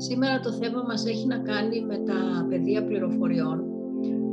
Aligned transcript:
Σήμερα 0.00 0.40
το 0.40 0.52
θέμα 0.52 0.82
μας 0.88 1.06
έχει 1.06 1.26
να 1.26 1.38
κάνει 1.38 1.80
με 1.80 1.96
τα 1.96 2.46
πεδία 2.48 2.84
πληροφοριών, 2.84 3.64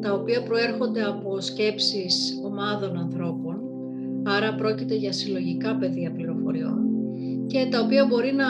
τα 0.02 0.14
οποία 0.14 0.44
προέρχονται 0.44 1.04
από 1.04 1.42
σκέψεις 1.42 2.40
ομάδων 2.44 2.98
ανθρώπων, 2.98 3.62
άρα 4.24 4.56
πρόκειται 4.56 4.96
για 4.96 5.14
συλλογικά 5.14 5.76
πεδία 5.76 6.12
πληροφοριών 6.12 6.86
και 7.48 7.68
τα 7.72 7.80
οποία 7.80 8.06
μπορεί 8.06 8.34
να 8.34 8.46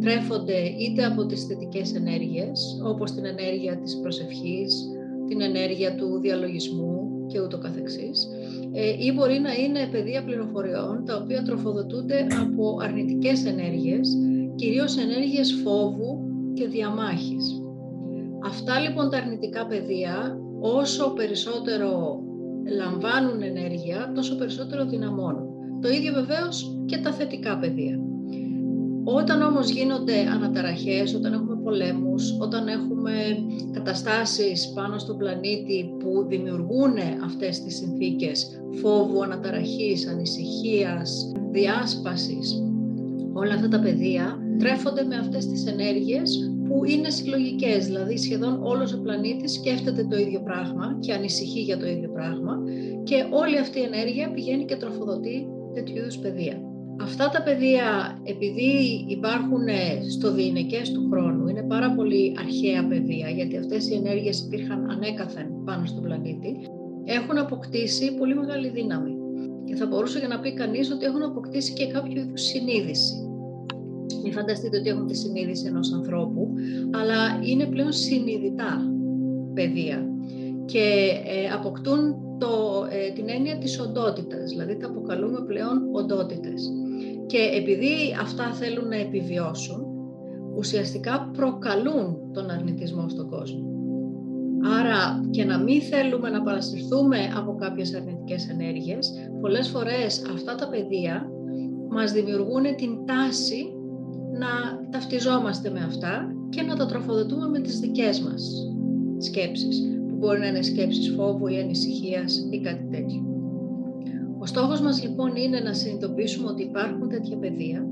τρέφονται 0.00 0.58
είτε 0.78 1.04
από 1.04 1.26
τις 1.26 1.44
θετικές 1.44 1.94
ενέργειες, 1.94 2.80
όπως 2.84 3.12
την 3.12 3.24
ενέργεια 3.24 3.76
της 3.76 4.00
προσευχής, 4.00 4.88
την 5.28 5.40
ενέργεια 5.40 5.94
του 5.94 6.18
διαλογισμού 6.20 7.26
και 7.26 7.40
ούτω 7.40 7.58
καθεξής, 7.58 8.28
ε, 8.72 9.04
ή 9.04 9.12
μπορεί 9.12 9.38
να 9.38 9.52
είναι 9.54 9.88
πεδία 9.90 10.24
πληροφοριών 10.24 11.04
τα 11.06 11.16
οποία 11.16 11.42
τροφοδοτούνται 11.42 12.26
από 12.40 12.76
αρνητικές 12.82 13.44
ενέργειες, 13.44 14.16
κυρίως 14.54 14.96
ενέργειες 14.96 15.60
φόβου 15.64 16.19
και 16.60 16.68
διαμάχης. 16.68 17.62
Αυτά 18.44 18.78
λοιπόν 18.78 19.10
τα 19.10 19.16
αρνητικά 19.16 19.66
πεδία, 19.66 20.38
όσο 20.60 21.12
περισσότερο 21.12 22.20
λαμβάνουν 22.76 23.42
ενέργεια, 23.42 24.12
τόσο 24.14 24.36
περισσότερο 24.36 24.84
δυναμώνουν. 24.84 25.48
Το 25.80 25.88
ίδιο 25.88 26.12
βεβαίως 26.12 26.82
και 26.86 26.98
τα 26.98 27.12
θετικά 27.12 27.58
πεδία. 27.58 27.98
Όταν 29.04 29.42
όμως 29.42 29.70
γίνονται 29.70 30.18
αναταραχές, 30.34 31.14
όταν 31.14 31.32
έχουμε 31.32 31.56
πολέμους, 31.62 32.36
όταν 32.40 32.68
έχουμε 32.68 33.12
καταστάσεις 33.72 34.72
πάνω 34.74 34.98
στον 34.98 35.16
πλανήτη 35.16 35.94
που 35.98 36.26
δημιουργούν 36.28 36.94
αυτές 37.24 37.62
τις 37.62 37.76
συνθήκες 37.76 38.62
φόβου, 38.82 39.22
αναταραχής, 39.22 40.08
ανησυχίας, 40.08 41.32
διάσπασης, 41.50 42.62
όλα 43.32 43.54
αυτά 43.54 43.68
τα 43.68 43.80
πεδία 43.80 44.38
τρέφονται 44.58 45.04
με 45.04 45.16
αυτές 45.16 45.46
τις 45.46 45.66
ενέργειες 45.66 46.49
που 46.70 46.84
είναι 46.84 47.10
συλλογικές, 47.10 47.86
δηλαδή 47.86 48.16
σχεδόν 48.18 48.62
όλος 48.62 48.92
ο 48.92 49.00
πλανήτης 49.00 49.52
σκέφτεται 49.52 50.04
το 50.04 50.16
ίδιο 50.16 50.40
πράγμα 50.40 50.96
και 51.00 51.12
ανησυχεί 51.12 51.60
για 51.60 51.78
το 51.78 51.86
ίδιο 51.86 52.10
πράγμα 52.10 52.58
και 53.02 53.26
όλη 53.30 53.58
αυτή 53.58 53.78
η 53.78 53.82
ενέργεια 53.82 54.32
πηγαίνει 54.32 54.64
και 54.64 54.76
τροφοδοτεί 54.76 55.46
τέτοιου 55.74 55.96
είδους 55.96 56.18
παιδεία. 56.18 56.60
Αυτά 57.02 57.28
τα 57.28 57.42
παιδεία, 57.42 58.18
επειδή 58.24 59.04
υπάρχουν 59.08 59.66
στο 60.10 60.32
διηνεκές 60.32 60.92
του 60.92 61.08
χρόνου, 61.10 61.48
είναι 61.48 61.62
πάρα 61.62 61.94
πολύ 61.94 62.34
αρχαία 62.38 62.86
παιδεία, 62.86 63.28
γιατί 63.28 63.56
αυτές 63.56 63.90
οι 63.90 63.94
ενέργειες 63.94 64.40
υπήρχαν 64.40 64.90
ανέκαθεν 64.90 65.46
πάνω 65.64 65.86
στον 65.86 66.02
πλανήτη, 66.02 66.56
έχουν 67.04 67.38
αποκτήσει 67.38 68.14
πολύ 68.14 68.34
μεγάλη 68.34 68.68
δύναμη. 68.68 69.14
Και 69.64 69.74
θα 69.74 69.86
μπορούσε 69.86 70.18
για 70.18 70.28
να 70.28 70.40
πει 70.40 70.54
κανείς 70.54 70.90
ότι 70.90 71.04
έχουν 71.04 71.22
αποκτήσει 71.22 71.72
και 71.72 71.86
κάποιο 71.86 72.20
είδους 72.20 72.42
συνείδηση. 72.42 73.29
Μην 74.22 74.32
φανταστείτε 74.32 74.78
ότι 74.78 74.88
έχουν 74.88 75.06
τη 75.06 75.16
συνείδηση 75.16 75.66
ενός 75.66 75.92
ανθρώπου, 75.92 76.54
αλλά 76.90 77.40
είναι 77.44 77.66
πλέον 77.66 77.92
συνειδητά 77.92 78.92
παιδεία 79.54 80.08
και 80.64 81.10
ε, 81.26 81.52
αποκτούν 81.54 82.14
το, 82.38 82.86
ε, 82.90 83.12
την 83.12 83.24
έννοια 83.28 83.58
της 83.58 83.80
οντότητας, 83.80 84.50
δηλαδή 84.50 84.76
τα 84.76 84.86
αποκαλούμε 84.86 85.40
πλέον 85.46 85.88
οντότητες. 85.92 86.70
Και 87.26 87.38
επειδή 87.54 88.16
αυτά 88.20 88.52
θέλουν 88.52 88.88
να 88.88 88.96
επιβιώσουν, 88.96 89.86
ουσιαστικά 90.56 91.30
προκαλούν 91.36 92.32
τον 92.32 92.50
αρνητισμό 92.50 93.08
στον 93.08 93.28
κόσμο. 93.30 93.68
Άρα 94.78 95.28
και 95.30 95.44
να 95.44 95.58
μην 95.58 95.80
θέλουμε 95.82 96.30
να 96.30 96.42
παρασυρθούμε 96.42 97.18
από 97.36 97.54
κάποιες 97.54 97.94
αρνητικές 97.94 98.48
ενέργειες, 98.48 99.12
πολλές 99.40 99.68
φορές 99.68 100.24
αυτά 100.32 100.54
τα 100.54 100.68
παιδεία 100.68 101.30
μας 101.90 102.12
δημιουργούν 102.12 102.62
την 102.76 103.06
τάση 103.06 103.72
να 104.40 104.48
ταυτιζόμαστε 104.90 105.70
με 105.70 105.80
αυτά 105.80 106.34
και 106.48 106.62
να 106.62 106.76
τα 106.76 106.86
τροφοδοτούμε 106.86 107.48
με 107.48 107.60
τις 107.60 107.78
δικές 107.78 108.20
μας 108.20 108.72
σκέψεις, 109.18 109.80
που 110.08 110.14
μπορεί 110.16 110.38
να 110.38 110.46
είναι 110.46 110.62
σκέψεις 110.62 111.14
φόβου 111.16 111.46
ή 111.46 111.58
ανησυχίας 111.58 112.46
ή 112.50 112.60
κάτι 112.60 112.84
τέτοιο. 112.90 113.24
Ο 114.38 114.46
στόχος 114.46 114.80
μας 114.80 115.02
λοιπόν 115.02 115.36
είναι 115.36 115.60
να 115.60 115.72
συνειδητοποιήσουμε 115.72 116.48
ότι 116.48 116.62
υπάρχουν 116.62 117.08
τέτοια 117.08 117.36
παιδεία, 117.36 117.86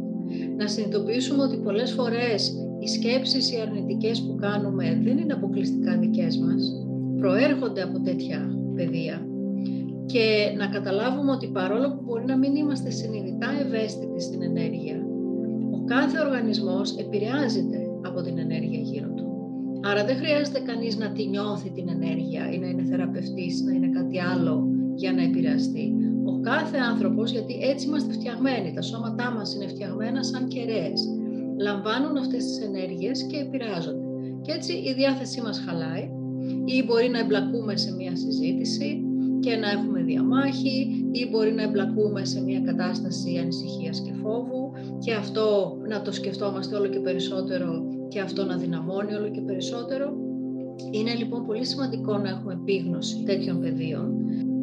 να 0.56 0.66
συνειδητοποιήσουμε 0.66 1.42
ότι 1.42 1.56
πολλές 1.56 1.92
φορές 1.92 2.54
οι 2.78 2.87
σκέψεις 2.87 3.53
οι 3.53 3.60
αρνητικές 3.60 4.22
που 4.22 4.34
κάνουμε 4.34 5.00
δεν 5.03 5.19
είναι 5.19 5.32
αποκλειστικά 5.32 5.98
δικές 5.98 6.38
μας, 6.38 6.87
προέρχονται 7.19 7.82
από 7.82 8.00
τέτοια 8.00 8.58
παιδεία 8.75 9.26
και 10.06 10.54
να 10.56 10.66
καταλάβουμε 10.66 11.31
ότι 11.31 11.47
παρόλο 11.47 11.88
που 11.88 12.03
μπορεί 12.04 12.25
να 12.25 12.37
μην 12.37 12.56
είμαστε 12.56 12.91
συνειδητά 12.91 13.48
ευαίσθητοι 13.60 14.20
στην 14.20 14.42
ενέργεια, 14.42 14.97
ο 15.07 15.07
κάθε 15.88 16.21
οργανισμός 16.26 16.97
επηρεάζεται 16.97 17.78
από 18.03 18.22
την 18.22 18.38
ενέργεια 18.38 18.81
γύρω 18.81 19.09
του. 19.16 19.26
Άρα 19.82 20.04
δεν 20.04 20.16
χρειάζεται 20.16 20.60
κανείς 20.60 20.97
να 20.97 21.12
τη 21.12 21.26
νιώθει 21.26 21.71
την 21.71 21.88
ενέργεια 21.88 22.50
ή 22.53 22.59
να 22.59 22.66
είναι 22.66 22.82
θεραπευτής, 22.82 23.62
να 23.62 23.72
είναι 23.72 23.88
κάτι 23.88 24.21
άλλο 24.21 24.69
για 24.94 25.12
να 25.12 25.22
επηρεαστεί. 25.22 25.93
Ο 26.25 26.41
κάθε 26.41 26.78
άνθρωπος, 26.91 27.31
γιατί 27.31 27.54
έτσι 27.62 27.87
είμαστε 27.87 28.12
φτιαγμένοι, 28.12 28.72
τα 28.72 28.82
σώματά 28.82 29.31
μας 29.31 29.54
είναι 29.54 29.66
φτιαγμένα 29.66 30.22
σαν 30.22 30.49
κεραίες, 30.49 31.00
λαμβάνουν 31.60 32.16
αυτές 32.16 32.44
τις 32.44 32.60
ενέργειες 32.60 33.26
και 33.26 33.37
επηρεάζονται. 33.37 34.06
Και 34.43 34.53
έτσι 34.53 34.72
η 34.72 34.94
διάθεσή 34.97 35.41
μας 35.41 35.62
χαλάει 35.66 36.10
ή 36.65 36.84
μπορεί 36.84 37.09
να 37.09 37.19
εμπλακούμε 37.19 37.76
σε 37.76 37.94
μια 37.94 38.16
συζήτηση 38.16 39.07
και 39.41 39.56
να 39.56 39.71
έχουμε 39.71 40.03
διαμάχη 40.03 41.06
ή 41.12 41.28
μπορεί 41.31 41.53
να 41.53 41.62
εμπλακούμε 41.62 42.25
σε 42.25 42.43
μια 42.43 42.60
κατάσταση 42.60 43.37
ανησυχίας 43.37 44.00
και 44.00 44.12
φόβου 44.22 44.72
και 44.99 45.15
αυτό 45.15 45.76
να 45.88 46.03
το 46.03 46.12
σκεφτόμαστε 46.12 46.76
όλο 46.76 46.87
και 46.87 46.99
περισσότερο 46.99 47.82
και 48.09 48.21
αυτό 48.21 48.44
να 48.44 48.56
δυναμώνει 48.56 49.15
όλο 49.15 49.31
και 49.31 49.41
περισσότερο. 49.41 50.16
Είναι 50.91 51.15
λοιπόν 51.15 51.47
πολύ 51.47 51.65
σημαντικό 51.65 52.19
να 52.19 52.28
έχουμε 52.28 52.53
επίγνωση 52.53 53.22
τέτοιων 53.26 53.60
πεδίων. 53.60 54.15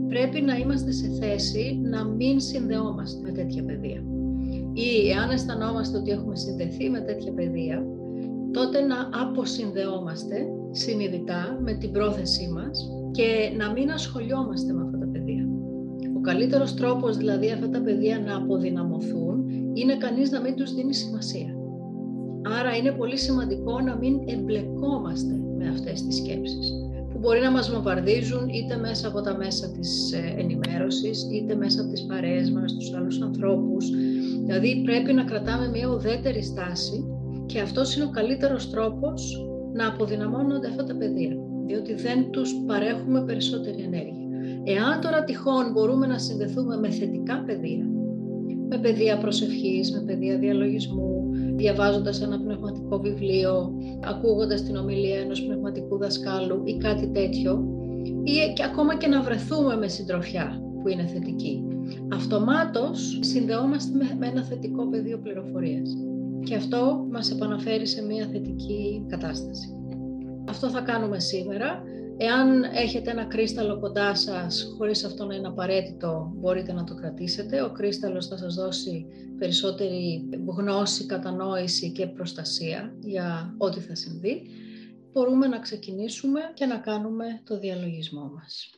Πρέπει 0.07 0.41
να 0.41 0.57
είμαστε 0.57 0.91
σε 0.91 1.07
θέση 1.19 1.79
να 1.83 2.05
μην 2.05 2.39
συνδεόμαστε 2.39 3.19
με 3.21 3.31
τέτοια 3.31 3.63
παιδεία. 3.63 4.03
Ή 4.73 5.09
εάν 5.09 5.29
αισθανόμαστε 5.29 5.97
ότι 5.97 6.11
έχουμε 6.11 6.35
συνδεθεί 6.35 6.89
με 6.89 6.99
τέτοια 6.99 7.33
παιδεία, 7.33 7.85
τότε 8.51 8.81
να 8.81 9.09
αποσυνδεόμαστε 9.21 10.35
συνειδητά 10.71 11.59
με 11.61 11.73
την 11.73 11.91
πρόθεσή 11.91 12.49
μας 12.49 12.89
και 13.15 13.55
να 13.57 13.71
μην 13.71 13.91
ασχολιόμαστε 13.91 14.73
με 14.73 14.81
αυτά 14.81 14.97
τα 14.97 15.07
παιδεία. 15.11 15.47
Ο 16.17 16.21
καλύτερος 16.21 16.73
τρόπος 16.73 17.17
δηλαδή 17.17 17.51
αυτά 17.51 17.69
τα 17.69 17.81
παιδεία 17.81 18.19
να 18.19 18.35
αποδυναμωθούν 18.35 19.45
είναι 19.73 19.97
κανείς 19.97 20.31
να 20.31 20.41
μην 20.41 20.55
τους 20.55 20.73
δίνει 20.73 20.93
σημασία. 20.93 21.55
Άρα 22.59 22.75
είναι 22.75 22.91
πολύ 22.91 23.17
σημαντικό 23.17 23.79
να 23.79 23.95
μην 23.97 24.19
εμπλεκόμαστε 24.25 25.33
με 25.57 25.67
αυτές 25.67 26.03
τις 26.03 26.15
σκέψεις 26.15 26.73
που 27.11 27.17
μπορεί 27.21 27.39
να 27.39 27.51
μας 27.51 27.71
βομβαρδίζουν 27.71 28.49
είτε 28.49 28.77
μέσα 28.77 29.07
από 29.07 29.21
τα 29.21 29.37
μέσα 29.37 29.71
της 29.71 30.11
ε, 30.11 30.35
ενημέρωσης, 30.37 31.27
είτε 31.31 31.55
μέσα 31.55 31.81
από 31.81 31.91
τις 31.91 32.05
παρέες 32.05 32.51
μας, 32.51 32.73
τους 32.73 32.93
άλλους 32.93 33.21
ανθρώπους. 33.21 33.89
Δηλαδή 34.45 34.81
πρέπει 34.85 35.13
να 35.13 35.23
κρατάμε 35.23 35.69
μια 35.69 35.87
ουδέτερη 35.87 36.43
στάση 36.43 37.05
και 37.45 37.59
αυτός 37.59 37.95
είναι 37.95 38.05
ο 38.05 38.09
καλύτερος 38.09 38.69
τρόπος 38.69 39.47
να 39.73 39.87
αποδυναμώνονται 39.87 40.67
αυτά 40.67 40.83
τα 40.83 40.95
παιδεία, 40.95 41.35
διότι 41.65 41.93
δεν 41.93 42.31
τους 42.31 42.53
παρέχουμε 42.67 43.21
περισσότερη 43.21 43.81
ενέργεια. 43.81 44.25
Εάν 44.63 45.01
τώρα 45.01 45.23
τυχόν 45.23 45.71
μπορούμε 45.71 46.07
να 46.07 46.17
συνδεθούμε 46.17 46.77
με 46.77 46.89
θετικά 46.89 47.43
παιδεία, 47.45 47.85
με 48.69 48.77
παιδεία 48.77 49.17
προσευχής, 49.17 49.91
με 49.91 49.99
παιδεία 50.05 50.37
διαλογισμού, 50.37 51.31
διαβάζοντας 51.55 52.21
ένα 52.21 52.39
πνευματικό 52.39 52.99
βιβλίο, 52.99 53.73
ακούγοντας 54.05 54.63
την 54.63 54.75
ομιλία 54.75 55.19
ενός 55.19 55.45
πνευματικού 55.45 55.97
δασκάλου 55.97 56.61
ή 56.65 56.77
κάτι 56.77 57.07
τέτοιο, 57.07 57.67
ή 58.23 58.53
και 58.53 58.63
ακόμα 58.63 58.97
και 58.97 59.07
να 59.07 59.21
βρεθούμε 59.21 59.77
με 59.77 59.87
συντροφιά 59.87 60.61
που 60.81 60.87
είναι 60.87 61.05
θετική. 61.05 61.63
Αυτομάτως 62.13 63.19
συνδεόμαστε 63.21 63.97
με 64.19 64.27
ένα 64.27 64.43
θετικό 64.43 64.89
πεδίο 64.89 65.17
πληροφορίας 65.17 65.89
και 66.43 66.55
αυτό 66.55 67.05
μας 67.11 67.31
επαναφέρει 67.31 67.87
σε 67.87 68.05
μια 68.05 68.27
θετική 68.31 69.05
κατάσταση. 69.07 69.69
Αυτό 70.49 70.69
θα 70.69 70.81
κάνουμε 70.81 71.19
σήμερα. 71.19 71.83
Εάν 72.17 72.63
έχετε 72.63 73.11
ένα 73.11 73.25
κρίσταλο 73.25 73.79
κοντά 73.79 74.15
σας, 74.15 74.73
χωρίς 74.77 75.03
αυτό 75.03 75.25
να 75.25 75.35
είναι 75.35 75.47
απαραίτητο, 75.47 76.31
μπορείτε 76.35 76.73
να 76.73 76.83
το 76.83 76.95
κρατήσετε. 76.95 77.61
Ο 77.61 77.71
κρίσταλος 77.71 78.27
θα 78.27 78.37
σας 78.37 78.55
δώσει 78.55 79.05
περισσότερη 79.37 80.29
γνώση, 80.45 81.05
κατανόηση 81.05 81.91
και 81.91 82.07
προστασία 82.07 82.95
για 82.99 83.55
ό,τι 83.57 83.79
θα 83.79 83.95
συμβεί. 83.95 84.41
Μπορούμε 85.11 85.47
να 85.47 85.59
ξεκινήσουμε 85.59 86.39
και 86.53 86.65
να 86.65 86.77
κάνουμε 86.77 87.25
το 87.43 87.59
διαλογισμό 87.59 88.31
μας. 88.35 88.69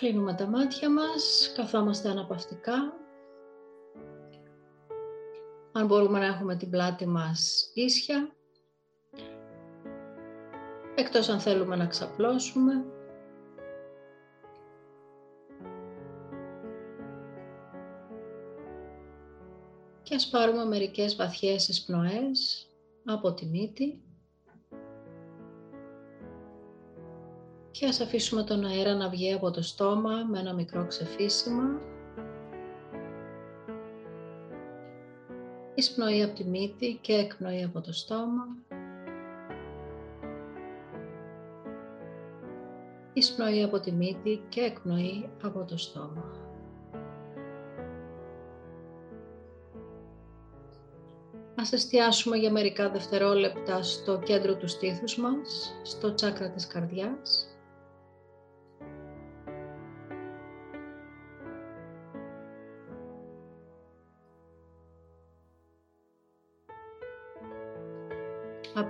Κλείνουμε 0.00 0.34
τα 0.34 0.46
μάτια 0.46 0.90
μας, 0.90 1.52
καθόμαστε 1.56 2.08
αναπαυτικά. 2.08 2.74
Αν 5.72 5.86
μπορούμε 5.86 6.18
να 6.18 6.26
έχουμε 6.26 6.56
την 6.56 6.70
πλάτη 6.70 7.06
μας 7.06 7.70
ίσια. 7.74 8.34
εκτός 10.94 11.28
αν 11.28 11.40
θέλουμε 11.40 11.76
να 11.76 11.86
ξαπλώσουμε. 11.86 12.84
Και 20.02 20.14
ας 20.14 20.28
πάρουμε 20.28 20.64
μερικές 20.64 21.16
βαθιές 21.16 21.68
εισπνοές 21.68 22.68
από 23.04 23.34
τη 23.34 23.46
μύτη. 23.46 24.09
Και 27.70 27.86
ας 27.86 28.00
αφήσουμε 28.00 28.42
τον 28.42 28.64
αέρα 28.64 28.94
να 28.94 29.08
βγει 29.08 29.32
από 29.32 29.50
το 29.50 29.62
στόμα 29.62 30.24
με 30.30 30.38
ένα 30.38 30.54
μικρό 30.54 30.86
ξεφύσιμα. 30.86 31.80
Εισπνοή 35.74 36.22
από 36.22 36.34
τη 36.34 36.44
μύτη 36.44 36.98
και 37.00 37.12
εκπνοή 37.12 37.62
από 37.62 37.80
το 37.80 37.92
στόμα. 37.92 38.46
Εισπνοή 43.12 43.62
από 43.62 43.80
τη 43.80 43.92
μύτη 43.92 44.42
και 44.48 44.60
εκπνοή 44.60 45.28
από 45.42 45.64
το 45.64 45.76
στόμα. 45.76 46.24
Ας 51.54 51.72
εστιάσουμε 51.72 52.36
για 52.36 52.50
μερικά 52.50 52.90
δευτερόλεπτα 52.90 53.82
στο 53.82 54.18
κέντρο 54.18 54.56
του 54.56 54.68
στήθους 54.68 55.16
μας, 55.16 55.74
στο 55.82 56.14
τσάκρα 56.14 56.50
της 56.50 56.66
καρδιάς. 56.66 57.50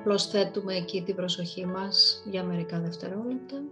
Απλώς 0.00 0.26
θέτουμε 0.26 0.74
εκεί 0.74 1.02
την 1.02 1.14
προσοχή 1.14 1.66
μας 1.66 2.22
για 2.30 2.44
μερικά 2.44 2.80
δευτερόλεπτα. 2.80 3.62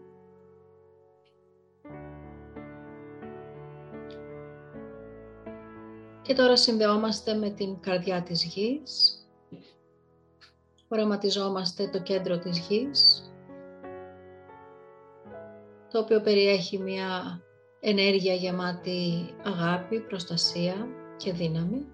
Και 6.23 6.35
τώρα 6.35 6.57
συνδεόμαστε 6.57 7.35
με 7.35 7.51
την 7.51 7.81
καρδιά 7.81 8.23
της 8.23 8.45
γης. 8.45 9.23
Οραματιζόμαστε 10.89 11.89
το 11.89 12.03
κέντρο 12.03 12.39
της 12.39 12.59
γης, 12.59 13.31
το 15.91 15.99
οποίο 15.99 16.21
περιέχει 16.21 16.79
μια 16.79 17.41
ενέργεια 17.81 18.35
γεμάτη 18.35 19.35
αγάπη, 19.45 20.01
προστασία 20.01 20.89
και 21.17 21.33
δύναμη. 21.33 21.87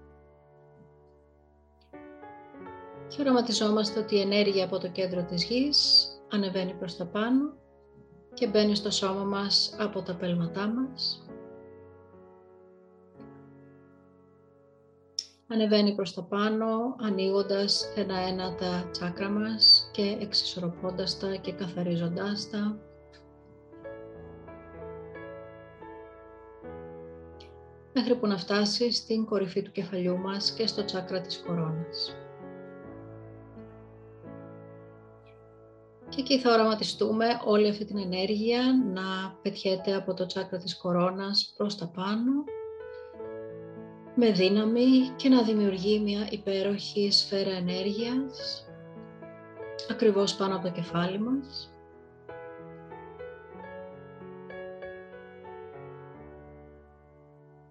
Και 3.17 3.21
οραματιζόμαστε 3.21 4.01
ότι 4.01 4.15
η 4.15 4.21
ενέργεια 4.21 4.65
από 4.65 4.79
το 4.79 4.89
κέντρο 4.89 5.23
της 5.23 5.45
γης 5.45 6.09
ανεβαίνει 6.31 6.75
προς 6.75 6.97
τα 6.97 7.05
πάνω 7.05 7.53
και 8.35 8.47
μπαίνει 8.47 8.75
στο 8.75 8.91
σώμα 8.91 9.25
μας 9.25 9.77
από 9.79 10.03
τα 10.03 10.15
πέλματά 10.15 10.67
μας. 10.67 11.27
Ανεβαίνει 15.49 15.95
προς 15.95 16.15
τα 16.15 16.23
πάνω, 16.23 16.97
ανοίγοντας 17.01 17.93
ένα-ένα 17.97 18.55
τα 18.55 18.89
τσάκρα 18.91 19.29
μας 19.29 19.91
και 19.93 20.17
εξισορροπώντας 20.21 21.19
τα 21.19 21.35
και 21.35 21.53
καθαρίζοντάς 21.53 22.51
τα. 22.51 22.79
Μέχρι 27.93 28.17
που 28.17 28.27
να 28.27 28.39
φτάσει 28.39 28.93
στην 28.93 29.25
κορυφή 29.25 29.63
του 29.63 29.73
κεφαλιού 29.73 30.19
μας 30.19 30.53
και 30.53 30.67
στο 30.67 30.85
τσάκρα 30.85 31.21
της 31.21 31.43
κορώνας. 31.47 32.17
Και 36.15 36.21
εκεί 36.21 36.39
θα 36.39 36.53
οραματιστούμε 36.53 37.27
όλη 37.45 37.69
αυτή 37.69 37.85
την 37.85 37.99
ενέργεια 37.99 38.63
να 38.93 39.39
πετιέται 39.43 39.95
από 39.95 40.15
το 40.15 40.27
τσάκρα 40.27 40.59
της 40.59 40.77
κορώνας 40.77 41.53
προς 41.57 41.77
τα 41.77 41.87
πάνω 41.87 42.45
με 44.15 44.31
δύναμη 44.31 44.87
και 45.17 45.29
να 45.29 45.43
δημιουργεί 45.43 46.01
μια 46.01 46.29
υπέροχη 46.31 47.11
σφαίρα 47.11 47.51
ενέργειας 47.51 48.65
ακριβώς 49.91 50.35
πάνω 50.35 50.55
από 50.57 50.65
το 50.65 50.73
κεφάλι 50.73 51.19
μας. 51.19 51.73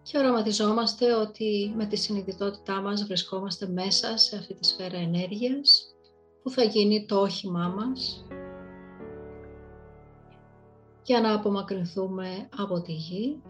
Και 0.04 0.18
οραματιζόμαστε 0.18 1.14
ότι 1.14 1.74
με 1.76 1.86
τη 1.86 1.96
συνειδητότητά 1.96 2.82
μας 2.82 3.04
βρισκόμαστε 3.04 3.68
μέσα 3.68 4.18
σε 4.18 4.36
αυτή 4.36 4.54
τη 4.54 4.68
σφαίρα 4.68 4.98
ενέργειας 4.98 5.94
που 6.44 6.50
θα 6.50 6.64
γίνει 6.64 7.06
το 7.06 7.20
όχημά 7.20 7.68
μας 7.68 8.26
για 11.04 11.22
να 11.22 11.34
απομακρυνθούμε 11.34 12.50
από 12.58 12.82
τη 12.82 12.92
γη 12.92 13.42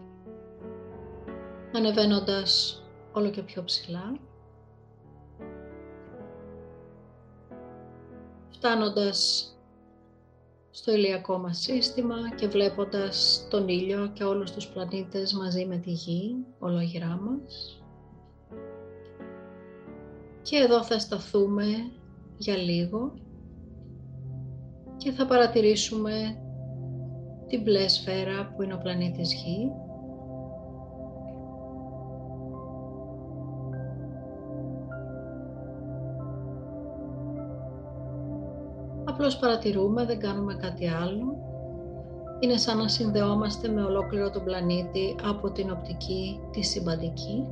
ανεβαίνοντας 1.72 2.82
όλο 3.12 3.30
και 3.30 3.42
πιο 3.42 3.64
ψηλά. 3.64 4.18
Φτάνοντας 8.50 9.48
στο 10.70 10.92
ηλιακό 10.92 11.38
μας 11.38 11.58
σύστημα 11.58 12.16
και 12.36 12.48
βλέποντας 12.48 13.46
τον 13.50 13.68
ήλιο 13.68 14.10
και 14.12 14.24
όλους 14.24 14.52
τους 14.52 14.66
πλανήτες 14.66 15.32
μαζί 15.32 15.66
με 15.66 15.76
τη 15.76 15.90
γη, 15.90 16.44
ολογυρά 16.58 17.20
μας. 17.22 17.82
Και 20.42 20.56
εδώ 20.56 20.84
θα 20.84 20.98
σταθούμε 20.98 21.66
για 22.36 22.56
λίγο 22.56 23.12
και 24.96 25.10
θα 25.10 25.26
παρατηρήσουμε 25.26 26.12
την 27.46 27.62
μπλε 27.62 27.88
σφαίρα 27.88 28.52
που 28.56 28.62
είναι 28.62 28.74
ο 28.74 28.78
πλανήτης 28.78 29.34
Γη 29.34 29.70
Απλώς 39.04 39.38
παρατηρούμε, 39.38 40.04
δεν 40.04 40.18
κάνουμε 40.18 40.54
κάτι 40.54 40.88
άλλο. 40.88 41.36
Είναι 42.40 42.56
σαν 42.56 42.78
να 42.78 42.88
συνδεόμαστε 42.88 43.68
με 43.68 43.82
ολόκληρο 43.82 44.30
τον 44.30 44.44
πλανήτη 44.44 45.16
από 45.22 45.50
την 45.50 45.70
οπτική 45.70 46.40
τη 46.50 46.62
συμπαντική. 46.62 47.46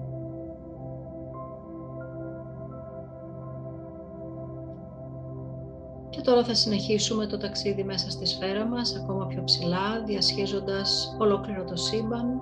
Τώρα 6.23 6.45
θα 6.45 6.55
συνεχίσουμε 6.55 7.27
το 7.27 7.39
ταξίδι 7.39 7.85
μέσα 7.85 8.11
στη 8.11 8.27
σφαίρα 8.27 8.65
μας, 8.65 8.97
ακόμα 8.97 9.27
πιο 9.27 9.45
ψηλά, 9.45 10.03
διασχίζοντας 10.05 11.17
ολόκληρο 11.19 11.65
το 11.65 11.77
σύμπαν 11.77 12.41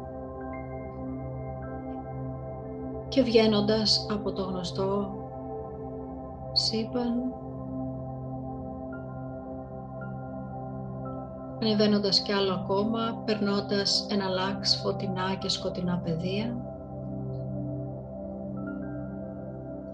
και 3.08 3.22
βγαίνοντας 3.22 4.06
από 4.10 4.32
το 4.32 4.42
γνωστό 4.42 5.14
σύμπαν 6.52 7.32
ανεβαίνοντας 11.62 12.20
κι 12.20 12.32
άλλο 12.32 12.52
ακόμα, 12.52 13.22
περνώντας 13.25 14.06
ένα 14.10 14.28
λάξ 14.28 14.76
φωτεινά 14.76 15.34
και 15.34 15.49
σκοτεινά 15.49 16.00
πεδία. 16.04 16.69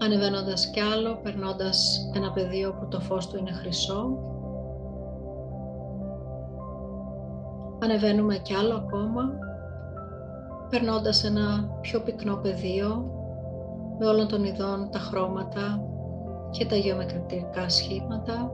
Ανεβαίνοντας 0.07 0.69
κι 0.69 0.79
άλλο, 0.79 1.19
περνώντας 1.23 2.09
ένα 2.15 2.31
πεδίο 2.31 2.73
που 2.73 2.87
το 2.87 2.99
φως 2.99 3.27
του 3.27 3.37
είναι 3.37 3.51
χρυσό. 3.51 4.17
Ανεβαίνουμε 7.83 8.37
κι 8.37 8.53
άλλο 8.53 8.75
ακόμα, 8.75 9.21
περνώντας 10.69 11.23
ένα 11.23 11.69
πιο 11.81 12.01
πυκνό 12.01 12.35
πεδίο 12.35 13.11
με 13.99 14.07
όλων 14.07 14.27
των 14.27 14.43
ειδών 14.43 14.89
τα 14.91 14.99
χρώματα 14.99 15.81
και 16.51 16.65
τα 16.65 16.75
γεωμετρικά 16.75 17.69
σχήματα 17.69 18.51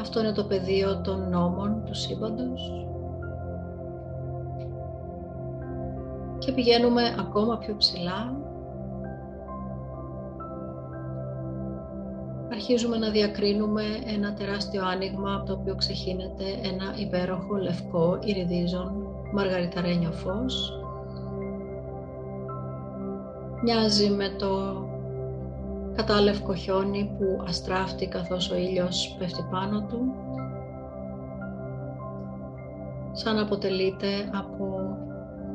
αυτό 0.00 0.20
είναι 0.20 0.32
το 0.32 0.44
πεδίο 0.44 1.00
των 1.00 1.28
νόμων 1.28 1.82
του 1.84 1.94
σύμπαντος. 1.94 2.86
Και 6.38 6.52
πηγαίνουμε 6.52 7.02
ακόμα 7.18 7.58
πιο 7.58 7.76
ψηλά. 7.76 8.48
Αρχίζουμε 12.60 12.96
να 12.96 13.10
διακρίνουμε 13.10 13.82
ένα 14.06 14.34
τεράστιο 14.34 14.86
άνοιγμα 14.86 15.34
από 15.34 15.46
το 15.46 15.52
οποίο 15.52 15.74
ξεχύνεται 15.74 16.44
ένα 16.62 16.94
υπέροχο 16.96 17.56
λευκό 17.56 18.18
ηριδίζον 18.24 19.06
μαργαριταρένιο 19.32 20.12
φως. 20.12 20.72
Μοιάζει 23.62 24.10
με 24.10 24.28
το 24.38 24.82
κατάλευκο 25.94 26.54
χιόνι 26.54 27.14
που 27.18 27.44
αστράφτει 27.46 28.06
καθώς 28.06 28.50
ο 28.50 28.56
ήλιος 28.56 29.16
πέφτει 29.18 29.46
πάνω 29.50 29.80
του, 29.82 30.14
σαν 33.12 33.38
αποτελείται 33.38 34.30
από 34.34 34.96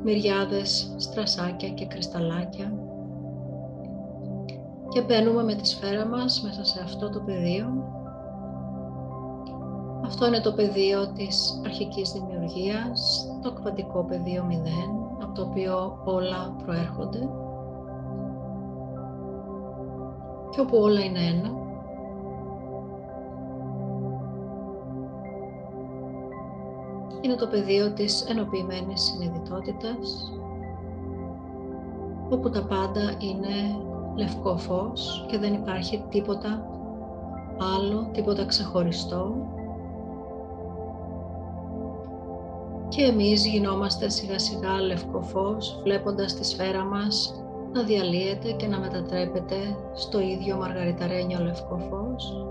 μυριάδες 0.04 0.94
στρασάκια 0.98 1.70
και 1.70 1.86
κρυσταλλάκια 1.86 2.74
και 4.96 5.02
μπαίνουμε 5.02 5.44
με 5.44 5.56
τη 5.56 5.68
σφαίρα 5.68 6.06
μας 6.06 6.42
μέσα 6.42 6.66
σε 6.66 6.82
αυτό 6.84 7.10
το 7.10 7.20
πεδίο 7.20 7.66
Αυτό 10.06 10.28
είναι 10.28 10.40
το 10.40 10.54
πεδίο 10.54 11.08
της 11.08 11.62
αρχικής 11.66 12.12
δημιουργίας, 12.12 13.28
το 13.42 13.54
κβαντικό 13.54 14.04
πεδίο 14.04 14.48
0, 14.50 14.54
από 15.24 15.34
το 15.34 15.42
οποίο 15.42 16.02
όλα 16.06 16.56
προέρχονται 16.66 17.30
και 20.50 20.62
όπου 20.62 20.78
όλα 20.78 21.04
είναι 21.04 21.20
ένα. 21.20 21.52
Είναι 27.22 27.36
το 27.36 27.48
πεδίο 27.48 27.94
της 27.94 28.26
ενοποιημένης 28.26 29.02
συνειδητότητας, 29.02 30.32
όπου 32.30 32.50
τα 32.50 32.66
πάντα 32.66 33.16
είναι 33.20 33.86
λευκό 34.16 34.58
φως 34.58 35.26
και 35.28 35.38
δεν 35.38 35.54
υπάρχει 35.54 36.06
τίποτα 36.10 36.70
άλλο, 37.78 38.10
τίποτα 38.12 38.46
ξεχωριστό. 38.46 39.36
Και 42.88 43.02
εμείς 43.02 43.48
γινόμαστε 43.48 44.10
σιγά 44.10 44.40
σιγά 44.40 44.82
λευκό 44.82 45.22
φως, 45.22 45.80
βλέποντας 45.84 46.34
τη 46.34 46.46
σφαίρα 46.46 46.84
μας 46.84 47.44
να 47.74 47.84
διαλύεται 47.84 48.52
και 48.52 48.68
να 48.68 48.80
μετατρέπεται 48.80 49.56
στο 49.94 50.20
ίδιο 50.20 50.58
μαργαριταρένιο 50.58 51.40
λευκό 51.40 51.78
φως 51.78 52.46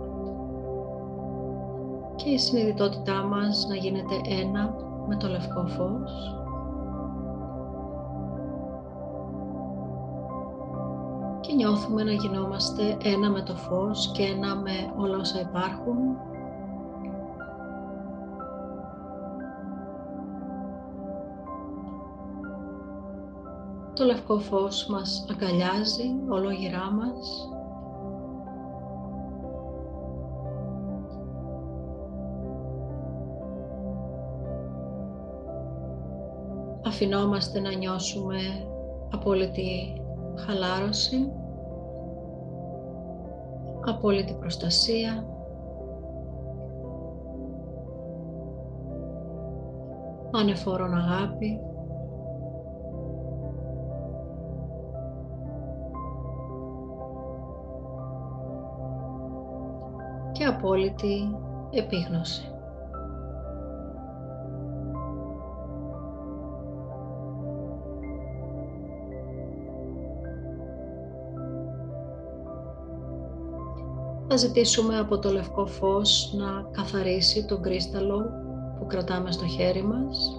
και 2.17 2.31
η 2.31 2.39
συνειδητότητά 2.39 3.23
μας 3.23 3.67
να 3.69 3.75
γίνεται 3.75 4.15
ένα 4.41 4.75
με 5.09 5.17
το 5.17 5.29
λευκό 5.29 5.67
φως. 5.67 6.44
Και 11.55 11.61
νιώθουμε 11.61 12.03
να 12.03 12.13
γινόμαστε 12.13 12.97
ένα 13.03 13.31
με 13.31 13.43
το 13.43 13.55
φως 13.57 14.11
και 14.13 14.23
ένα 14.23 14.57
με 14.57 14.93
όλα 14.97 15.17
όσα 15.17 15.41
υπάρχουν 15.41 15.97
Το 23.95 24.05
λευκό 24.05 24.39
φως 24.39 24.87
μας 24.87 25.27
αγκαλιάζει 25.31 26.15
ολόγυρά 26.29 26.91
μας. 26.91 27.49
Αφινόμαστε 36.87 37.61
να 37.61 37.73
νιώσουμε 37.73 38.39
απόλυτη 39.11 40.03
χαλάρωση, 40.37 41.33
απόλυτη 43.87 44.35
προστασία, 44.35 45.27
ανεφόρον 50.33 50.95
αγάπη, 50.95 51.61
και 60.33 60.45
απόλυτη 60.45 61.37
επίγνωση. 61.71 62.54
Θα 74.29 74.37
ζητήσουμε 74.37 74.99
από 74.99 75.19
το 75.19 75.31
λευκό 75.31 75.67
φως 75.67 76.35
να 76.37 76.69
καθαρίσει 76.71 77.45
τον 77.45 77.63
κρίσταλο 77.63 78.25
που 78.79 78.87
κρατάμε 78.87 79.33
στο 79.33 79.47
χέρι 79.47 79.83
μας. 79.83 80.39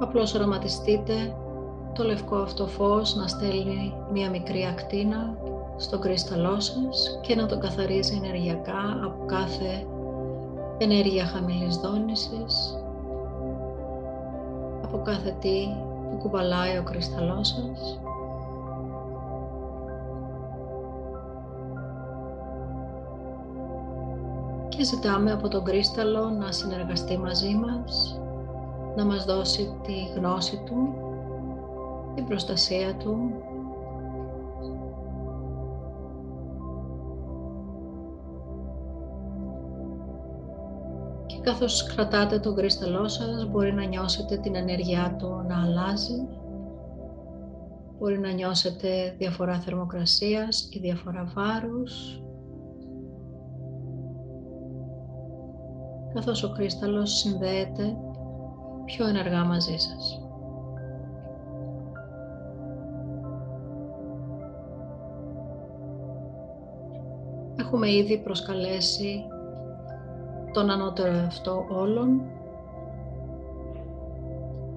Απλώς 0.00 0.34
οραματιστείτε 0.34 1.36
το 1.94 2.04
λευκό 2.04 2.36
αυτό 2.36 2.66
φως 2.66 3.14
να 3.14 3.26
στέλνει 3.26 3.94
μία 4.12 4.30
μικρή 4.30 4.66
ακτίνα 4.66 5.38
στο 5.76 5.98
κρίσταλό 5.98 6.60
σας 6.60 7.18
και 7.22 7.34
να 7.34 7.46
τον 7.46 7.60
καθαρίζει 7.60 8.20
ενεργειακά 8.24 9.00
από 9.04 9.24
κάθε 9.26 9.86
ενέργεια 10.78 11.24
χαμηλής 11.24 11.76
δόνησης, 11.76 12.82
από 14.84 15.02
κάθε 15.02 15.36
τι 15.40 15.68
που 16.10 16.16
κουβαλάει 16.16 16.78
ο 16.78 16.82
κρίσταλός 16.82 17.48
σας. 17.48 18.00
Και 24.78 24.84
ζητάμε 24.84 25.32
από 25.32 25.48
τον 25.48 25.64
κρίσταλο 25.64 26.28
να 26.30 26.52
συνεργαστεί 26.52 27.18
μαζί 27.18 27.54
μας, 27.54 28.20
να 28.96 29.04
μας 29.04 29.24
δώσει 29.24 29.80
τη 29.82 29.92
γνώση 30.16 30.62
του, 30.66 30.94
την 32.14 32.24
προστασία 32.24 32.94
του, 32.94 33.30
καθώς 41.42 41.94
κρατάτε 41.94 42.38
τον 42.38 42.54
κρίσταλό 42.54 43.08
σας 43.08 43.48
μπορεί 43.50 43.72
να 43.72 43.84
νιώσετε 43.84 44.36
την 44.36 44.54
ενέργειά 44.54 45.16
του 45.18 45.44
να 45.48 45.62
αλλάζει. 45.62 46.28
Μπορεί 47.98 48.18
να 48.18 48.30
νιώσετε 48.30 49.14
διαφορά 49.18 49.60
θερμοκρασίας 49.60 50.68
ή 50.72 50.78
διαφορά 50.78 51.32
βάρους. 51.34 52.22
Καθώς 56.14 56.42
ο 56.42 56.52
κρίσταλος 56.52 57.12
συνδέεται 57.18 57.96
πιο 58.84 59.06
ενεργά 59.06 59.44
μαζί 59.44 59.76
σας. 59.76 60.22
Έχουμε 67.56 67.90
ήδη 67.90 68.18
προσκαλέσει 68.18 69.24
τον 70.52 70.70
ανώτερο 70.70 71.12
εαυτό 71.12 71.66
όλων, 71.70 72.20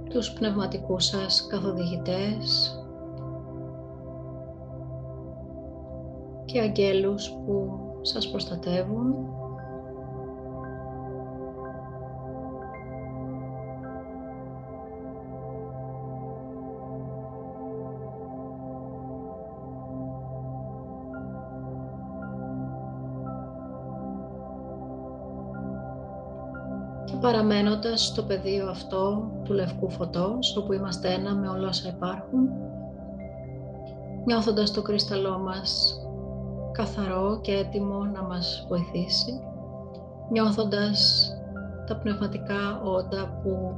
τους 0.09 0.33
πνευματικούς 0.33 1.05
σας 1.05 1.47
καθοδηγητές 1.47 2.75
και 6.45 6.59
αγγέλους 6.59 7.31
που 7.31 7.79
σας 8.01 8.29
προστατεύουν 8.29 9.15
παραμένοντας 27.51 28.05
στο 28.05 28.24
πεδίο 28.24 28.70
αυτό 28.70 29.31
του 29.43 29.53
λευκού 29.53 29.89
φωτός, 29.89 30.58
όπου 30.58 30.74
είμαστε 30.74 31.13
ένα 31.13 31.36
με 31.36 31.48
όλα 31.48 31.67
όσα 31.67 31.89
υπάρχουν, 31.89 32.50
νιώθοντας 34.25 34.72
το 34.72 34.81
κρυσταλλό 34.81 35.38
μας 35.38 36.00
καθαρό 36.72 37.39
και 37.41 37.51
έτοιμο 37.51 38.03
να 38.03 38.22
μας 38.22 38.65
βοηθήσει, 38.70 39.41
νιώθοντας 40.31 41.31
τα 41.88 41.96
πνευματικά 41.96 42.81
όντα 42.84 43.39
που 43.43 43.74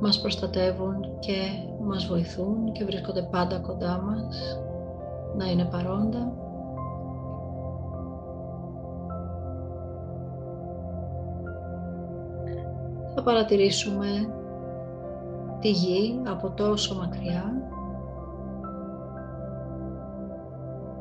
μας 0.00 0.20
προστατεύουν 0.20 1.18
και 1.18 1.36
μας 1.80 2.06
βοηθούν 2.06 2.72
και 2.72 2.84
βρίσκονται 2.84 3.22
πάντα 3.22 3.58
κοντά 3.58 4.02
μας, 4.06 4.58
να 5.36 5.50
είναι 5.50 5.64
παρόντα. 5.64 6.43
Παρατηρήσουμε 13.24 14.06
τη 15.60 15.70
γη 15.70 16.20
από 16.26 16.50
τόσο 16.50 16.94
μακριά. 16.94 17.52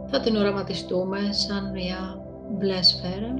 Θα 0.05 0.19
την 0.19 0.35
οραματιστούμε 0.35 1.17
σαν 1.31 1.71
μια 1.71 2.21
μπλε 2.51 2.81
σφαίρα. 2.81 3.33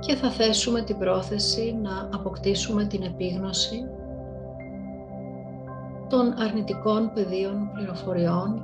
Και 0.00 0.14
θα 0.14 0.30
θέσουμε 0.30 0.82
την 0.82 0.98
πρόθεση 0.98 1.78
να 1.82 2.08
αποκτήσουμε 2.14 2.84
την 2.84 3.02
επίγνωση 3.02 3.88
των 6.08 6.34
αρνητικών 6.38 7.10
πεδίων 7.14 7.70
πληροφοριών 7.74 8.62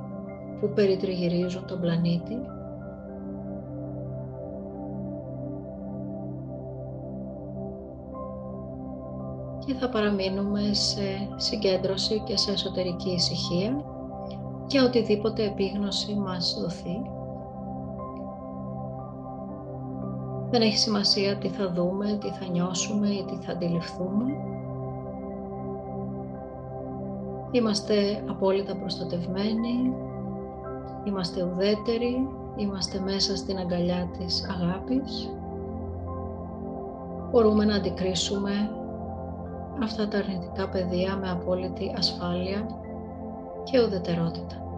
που 0.59 0.71
περιτριγυρίζουν 0.73 1.65
τον 1.67 1.79
πλανήτη 1.79 2.37
και 9.65 9.73
θα 9.73 9.89
παραμείνουμε 9.89 10.73
σε 10.73 11.27
συγκέντρωση 11.35 12.21
και 12.25 12.37
σε 12.37 12.51
εσωτερική 12.51 13.09
ησυχία 13.09 13.83
και 14.67 14.81
οτιδήποτε 14.81 15.43
επίγνωση 15.43 16.13
μας 16.13 16.57
δοθεί. 16.61 17.01
Δεν 20.49 20.61
έχει 20.61 20.77
σημασία 20.77 21.37
τι 21.37 21.47
θα 21.47 21.71
δούμε, 21.71 22.17
τι 22.21 22.29
θα 22.29 22.45
νιώσουμε 22.51 23.07
ή 23.07 23.25
τι 23.25 23.35
θα 23.45 23.51
αντιληφθούμε. 23.51 24.25
Είμαστε 27.51 28.23
απόλυτα 28.29 28.75
προστατευμένοι, 28.75 29.93
είμαστε 31.03 31.43
ουδέτεροι, 31.43 32.27
είμαστε 32.55 32.99
μέσα 32.99 33.35
στην 33.37 33.57
αγκαλιά 33.57 34.09
της 34.17 34.47
αγάπης. 34.49 35.35
Μπορούμε 37.31 37.65
να 37.65 37.75
αντικρίσουμε 37.75 38.51
αυτά 39.83 40.07
τα 40.07 40.17
αρνητικά 40.17 40.69
πεδία 40.69 41.15
με 41.15 41.29
απόλυτη 41.29 41.93
ασφάλεια 41.97 42.67
και 43.63 43.81
ουδετερότητα. 43.81 44.70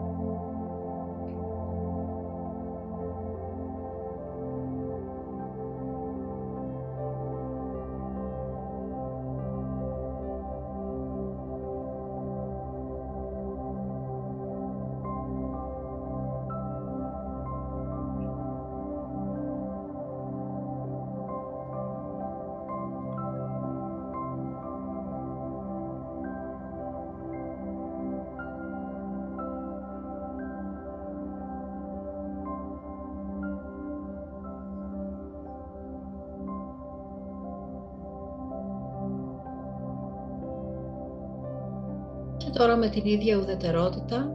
Τώρα 42.53 42.75
με 42.75 42.89
την 42.89 43.05
ίδια 43.05 43.38
ουδετερότητα 43.38 44.31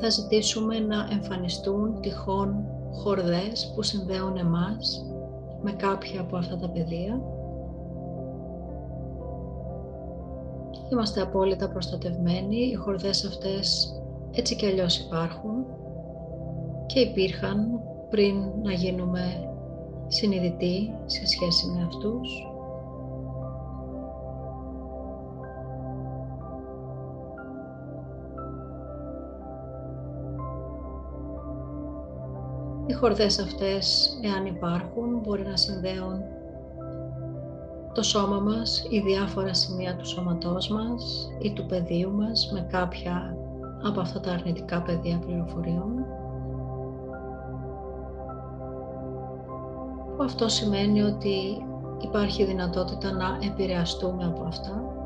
θα 0.00 0.10
ζητήσουμε 0.10 0.78
να 0.78 1.08
εμφανιστούν 1.12 2.00
τυχόν 2.00 2.64
χορδές 2.92 3.72
που 3.74 3.82
συνδέουν 3.82 4.36
εμάς 4.36 5.06
με 5.62 5.72
κάποια 5.72 6.20
από 6.20 6.36
αυτά 6.36 6.56
τα 6.56 6.70
πεδία. 6.70 7.20
Είμαστε 10.92 11.20
απόλυτα 11.20 11.68
προστατευμένοι, 11.68 12.56
οι 12.56 12.74
χορδές 12.74 13.24
αυτές 13.24 13.92
έτσι 14.32 14.56
κι 14.56 14.66
αλλιώς 14.66 14.98
υπάρχουν 14.98 15.66
και 16.86 17.00
υπήρχαν 17.00 17.80
πριν 18.10 18.34
να 18.62 18.72
γίνουμε 18.72 19.52
συνειδητοί 20.06 20.92
σε 21.06 21.26
σχέση 21.26 21.66
με 21.66 21.82
αυτούς. 21.82 22.47
Χορδές 33.00 33.38
αυτές, 33.38 34.18
εάν 34.22 34.46
υπάρχουν, 34.46 35.20
μπορεί 35.22 35.42
να 35.42 35.56
συνδέουν 35.56 36.22
το 37.92 38.02
σώμα 38.02 38.38
μας 38.38 38.86
ή 38.90 39.00
διάφορα 39.00 39.54
σημεία 39.54 39.96
του 39.96 40.06
σώματός 40.06 40.68
μας 40.68 41.30
ή 41.38 41.52
του 41.52 41.66
πεδίου 41.66 42.12
μας 42.12 42.50
με 42.52 42.66
κάποια 42.70 43.36
από 43.82 44.00
αυτά 44.00 44.20
τα 44.20 44.30
αρνητικά 44.32 44.82
πεδία 44.82 45.18
πληροφοριών. 45.18 46.04
Αυτό 50.20 50.48
σημαίνει 50.48 51.02
ότι 51.02 51.66
υπάρχει 51.98 52.44
δυνατότητα 52.44 53.12
να 53.12 53.38
επηρεαστούμε 53.46 54.24
από 54.24 54.42
αυτά 54.42 54.97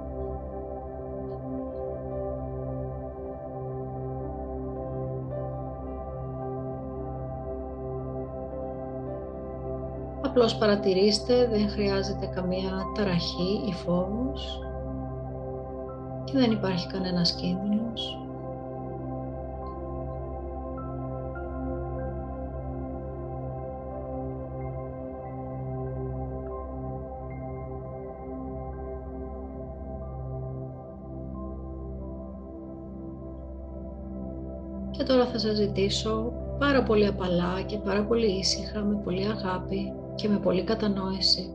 Απλώς 10.34 10.56
παρατηρήστε, 10.56 11.48
δεν 11.50 11.68
χρειάζεται 11.68 12.26
καμία 12.26 12.82
ταραχή 12.94 13.62
ή 13.68 13.72
φόβος 13.72 14.60
και 16.24 16.32
δεν 16.32 16.50
υπάρχει 16.50 16.86
κανένας 16.86 17.32
κίνδυνος. 17.34 18.18
Και 34.90 35.04
τώρα 35.04 35.26
θα 35.26 35.38
σας 35.38 35.56
ζητήσω 35.56 36.32
πάρα 36.58 36.82
πολύ 36.82 37.06
απαλά 37.06 37.62
και 37.66 37.78
πάρα 37.78 38.04
πολύ 38.04 38.38
ήσυχα, 38.38 38.80
με 38.80 39.00
πολύ 39.04 39.24
αγάπη, 39.24 39.92
και 40.14 40.28
με 40.28 40.38
πολύ 40.38 40.64
κατανόηση 40.64 41.54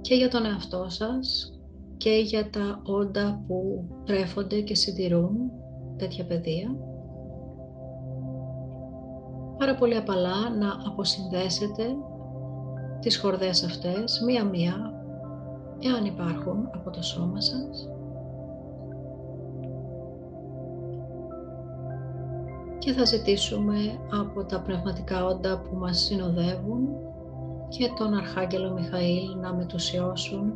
και 0.00 0.14
για 0.14 0.28
τον 0.28 0.44
εαυτό 0.44 0.86
σας 0.88 1.52
και 1.96 2.10
για 2.10 2.50
τα 2.50 2.80
όντα 2.84 3.42
που 3.46 3.84
τρέφονται 4.04 4.60
και 4.60 4.74
συντηρούν 4.74 5.50
τέτοια 5.96 6.24
παιδεία. 6.24 6.76
Πάρα 9.58 9.74
πολύ 9.74 9.96
απαλά 9.96 10.50
να 10.58 10.68
αποσυνδέσετε 10.86 11.84
τις 13.00 13.18
χορδές 13.18 13.64
αυτές 13.64 14.22
μία-μία, 14.26 14.92
εάν 15.78 16.04
υπάρχουν 16.04 16.68
από 16.74 16.90
το 16.90 17.02
σώμα 17.02 17.40
σας. 17.40 17.88
Και 22.78 22.92
θα 22.92 23.04
ζητήσουμε 23.04 23.76
από 24.20 24.44
τα 24.44 24.60
πνευματικά 24.60 25.24
όντα 25.24 25.60
που 25.60 25.76
μας 25.76 25.98
συνοδεύουν 25.98 26.88
και 27.68 27.92
τον 27.96 28.14
Αρχάγγελο 28.14 28.72
Μιχαήλ 28.72 29.36
να 29.40 29.54
μετουσιώσουν 29.54 30.52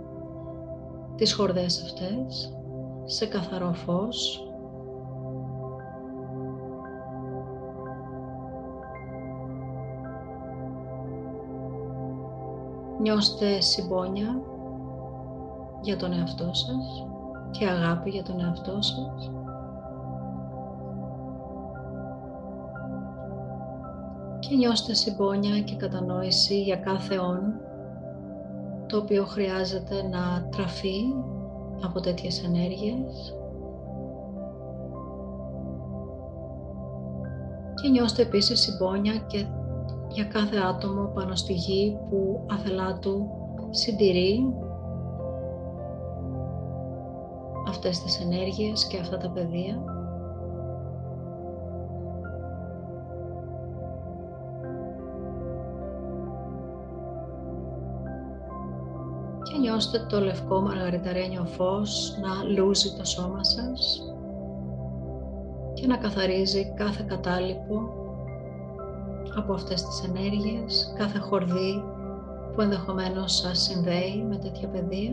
τις 1.16 1.34
χορδές 1.34 1.82
αυτές 1.82 2.56
σε 3.04 3.26
καθαρό 3.26 3.72
φως 3.72 4.46
Νιώστε 13.00 13.60
συμπόνια 13.60 14.42
για 15.80 15.96
τον 15.96 16.12
εαυτό 16.12 16.50
σας 16.52 17.06
και 17.50 17.68
αγάπη 17.68 18.10
για 18.10 18.22
τον 18.22 18.40
εαυτό 18.40 18.82
σας. 18.82 19.41
Και 24.48 24.54
νιώστε 24.54 24.94
συμπόνια 24.94 25.60
και 25.60 25.76
κατανόηση 25.76 26.62
για 26.62 26.76
κάθε 26.76 27.18
όν 27.18 27.60
το 28.86 28.96
οποίο 28.96 29.24
χρειάζεται 29.24 30.02
να 30.02 30.48
τραφεί 30.50 30.96
από 31.84 32.00
τέτοιες 32.00 32.44
ενέργειες 32.44 33.36
και 37.82 37.88
νιώστε 37.88 38.22
επίσης 38.22 38.60
συμπόνια 38.60 39.14
και 39.26 39.46
για 40.08 40.24
κάθε 40.24 40.56
άτομο 40.56 41.10
πάνω 41.14 41.34
στη 41.34 41.52
γη 41.52 41.98
που 42.10 42.46
αθελά 42.50 42.98
του 42.98 43.28
συντηρεί 43.70 44.54
αυτές 47.68 48.02
τις 48.02 48.20
ενέργειες 48.20 48.86
και 48.86 48.98
αυτά 48.98 49.16
τα 49.16 49.30
πεδία. 49.30 50.01
Νιώστε 59.72 60.06
το 60.08 60.20
λευκό 60.20 60.60
μαργαριταρένιο 60.60 61.44
φως 61.44 62.16
να 62.20 62.42
λούζει 62.42 62.96
το 62.96 63.04
σώμα 63.04 63.44
σας 63.44 64.02
και 65.74 65.86
να 65.86 65.96
καθαρίζει 65.96 66.72
κάθε 66.76 67.04
κατάλοιπο 67.08 67.80
από 69.36 69.52
αυτές 69.52 69.82
τις 69.82 70.02
ενέργειες, 70.04 70.94
κάθε 70.98 71.18
χορδή 71.18 71.84
που 72.54 72.60
ενδεχομένως 72.60 73.36
σας 73.36 73.62
συνδέει 73.62 74.24
με 74.28 74.36
τέτοια 74.36 74.68
παιδεία. 74.68 75.12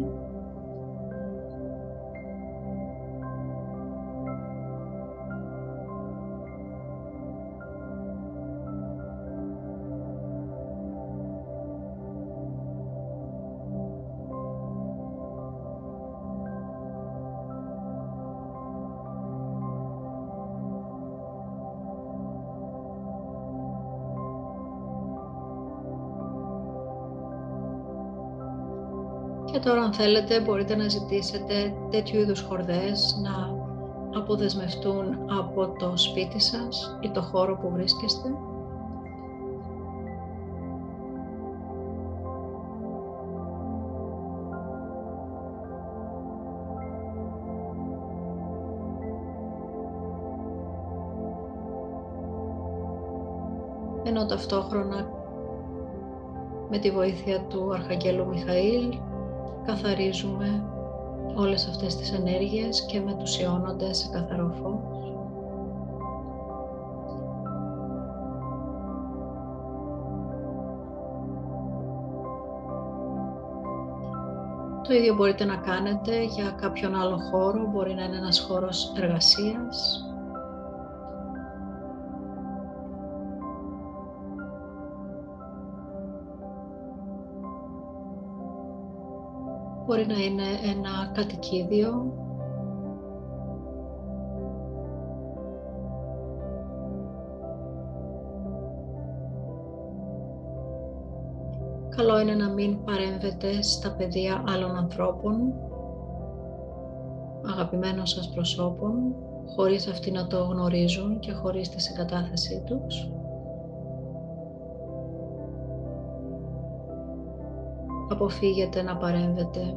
Και 29.52 29.60
τώρα 29.60 29.82
αν 29.82 29.94
θέλετε 29.94 30.40
μπορείτε 30.40 30.76
να 30.76 30.88
ζητήσετε 30.88 31.74
τέτοιου 31.90 32.20
είδους 32.20 32.42
χορδές 32.42 33.20
να 33.22 33.58
αποδεσμευτούν 34.20 35.18
από 35.40 35.76
το 35.80 35.98
σπίτι 35.98 36.40
σας 36.42 36.98
ή 37.02 37.10
το 37.10 37.22
χώρο 37.22 37.58
που 37.58 37.70
βρίσκεστε. 37.74 38.30
ενώ 54.04 54.26
ταυτόχρονα 54.26 55.10
με 56.70 56.78
τη 56.78 56.92
βοήθεια 56.92 57.40
του 57.40 57.74
Αρχαγγέλου 57.74 58.28
Μιχαήλ 58.28 58.98
καθαρίζουμε 59.70 60.64
όλες 61.36 61.68
αυτές 61.68 61.96
τις 61.96 62.12
ενέργειες 62.14 62.86
και 62.86 63.00
μετουσιώνονται 63.00 63.94
σε 63.94 64.10
καθαρό 64.12 64.56
φως. 64.62 65.14
Το 74.88 74.94
ίδιο 74.94 75.16
μπορείτε 75.16 75.46
να 75.46 75.56
κάνετε 75.56 76.24
για 76.24 76.50
κάποιον 76.62 76.96
άλλο 76.96 77.18
χώρο, 77.18 77.68
μπορεί 77.72 77.94
να 77.94 78.04
είναι 78.04 78.18
ένας 78.18 78.40
χώρος 78.40 78.94
εργασίας, 78.98 80.09
Μπορεί 89.90 90.06
να 90.08 90.18
είναι 90.18 90.44
ένα 90.44 91.12
κατοικίδιο. 91.14 92.14
Καλό 101.96 102.20
είναι 102.20 102.36
να 102.36 102.50
μην 102.50 102.84
παρέμβετε 102.84 103.62
στα 103.62 103.96
παιδεία 103.96 104.44
άλλων 104.48 104.76
ανθρώπων, 104.76 105.54
αγαπημένων 107.46 108.06
σας 108.06 108.30
προσώπων, 108.30 109.16
χωρίς 109.56 109.88
αυτοί 109.88 110.12
να 110.12 110.28
το 110.28 110.44
γνωρίζουν 110.44 111.20
και 111.20 111.32
χωρίς 111.32 111.70
τη 111.70 111.82
συγκατάθεσή 111.82 112.64
τους. 112.66 113.19
Αποφύγετε 118.10 118.82
να 118.82 118.98
παρέμβετε 118.98 119.76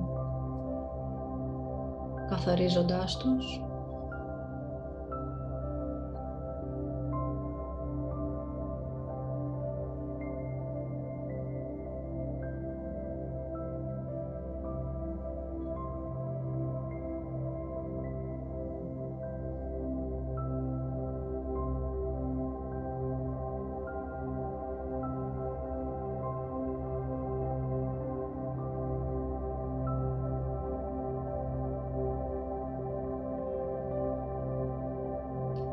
καθαρίζοντάς 2.28 3.16
τους 3.16 3.60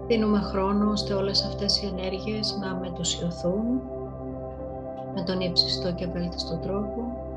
Δίνουμε 0.09 0.39
χρόνο 0.39 0.91
ώστε 0.91 1.13
όλες 1.13 1.43
αυτές 1.45 1.81
οι 1.81 1.85
ενέργειες 1.85 2.57
να 2.61 2.75
μετουσιωθούν 2.75 3.81
με 5.15 5.23
τον 5.25 5.39
ύψιστο 5.39 5.93
και 5.93 6.07
βέλτιστο 6.07 6.57
τρόπο. 6.57 7.28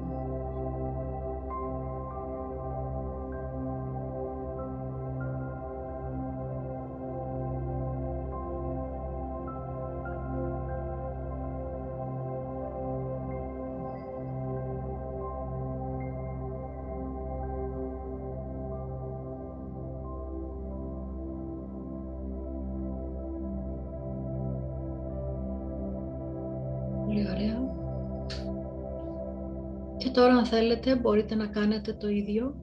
Τώρα 30.12 30.34
αν 30.34 30.44
θέλετε 30.44 30.96
μπορείτε 30.96 31.34
να 31.34 31.46
κάνετε 31.46 31.92
το 31.92 32.08
ίδιο 32.08 32.54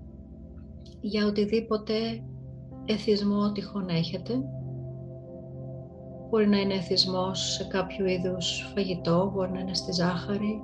για 1.01 1.25
οτιδήποτε 1.25 1.93
εθισμό 2.85 3.51
τυχόν 3.51 3.89
έχετε. 3.89 4.33
Μπορεί 6.29 6.47
να 6.47 6.57
είναι 6.57 6.73
εθισμός 6.73 7.53
σε 7.53 7.63
κάποιο 7.63 8.05
είδους 8.05 8.71
φαγητό, 8.75 9.31
μπορεί 9.33 9.51
να 9.51 9.59
είναι 9.59 9.73
στη 9.73 9.91
ζάχαρη, 9.91 10.61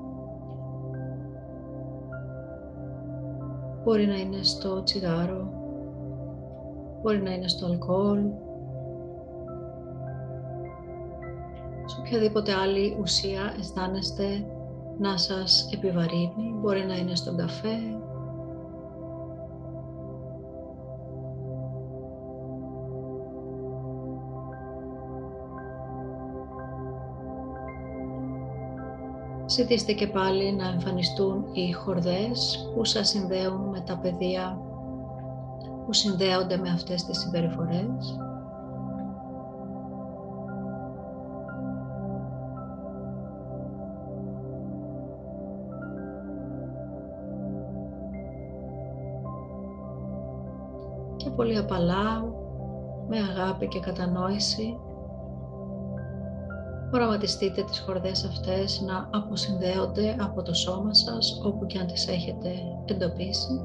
μπορεί 3.84 4.06
να 4.06 4.16
είναι 4.16 4.44
στο 4.44 4.84
τσιγάρο, 4.84 5.54
μπορεί 7.02 7.22
να 7.22 7.34
είναι 7.34 7.48
στο 7.48 7.66
αλκοόλ, 7.66 8.20
σε 11.86 12.00
οποιαδήποτε 12.00 12.54
άλλη 12.54 12.98
ουσία 13.02 13.56
αισθάνεστε 13.60 14.46
να 14.98 15.18
σας 15.18 15.70
επιβαρύνει, 15.74 16.56
μπορεί 16.62 16.86
να 16.86 16.96
είναι 16.96 17.16
στον 17.16 17.38
καφέ, 17.38 17.78
Ζητήστε 29.48 29.94
και 29.94 30.08
πάλι 30.08 30.52
να 30.54 30.68
εμφανιστούν 30.68 31.46
οι 31.54 31.72
χορδές 31.72 32.70
που 32.76 32.86
σας 32.86 33.10
συνδέουν 33.10 33.70
με 33.70 33.80
τα 33.80 33.98
παιδεία 33.98 34.60
που 35.86 35.94
συνδέονται 35.94 36.58
με 36.58 36.70
αυτές 36.70 37.04
τις 37.04 37.20
συμπεριφορές. 37.20 38.20
Πολύ 51.36 51.58
απαλά, 51.58 52.24
με 53.08 53.18
αγάπη 53.18 53.68
και 53.68 53.80
κατανόηση, 53.80 54.80
οραματιστείτε 56.94 57.64
τις 57.64 57.80
χορδές 57.80 58.26
αυτές 58.26 58.82
να 58.82 59.10
αποσυνδέονται 59.12 60.16
από 60.20 60.42
το 60.42 60.54
σώμα 60.54 60.94
σας, 60.94 61.42
όπου 61.46 61.66
και 61.66 61.80
αν 61.80 61.88
τις 61.88 62.08
έχετε 62.08 62.50
εντοπίσει. 62.86 63.62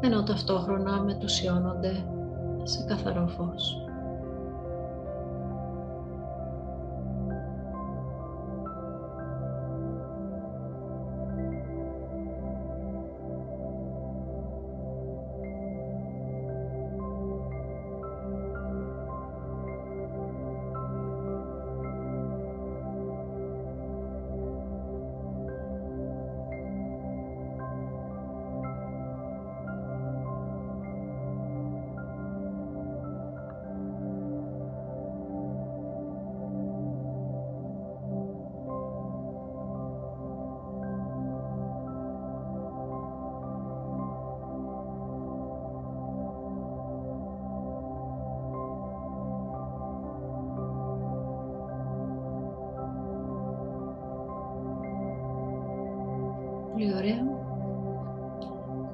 ενώ 0.00 0.22
ταυτόχρονα 0.22 1.02
μετουσιώνονται 1.02 2.04
σε 2.62 2.84
καθαρό 2.84 3.26
φως. 3.26 3.85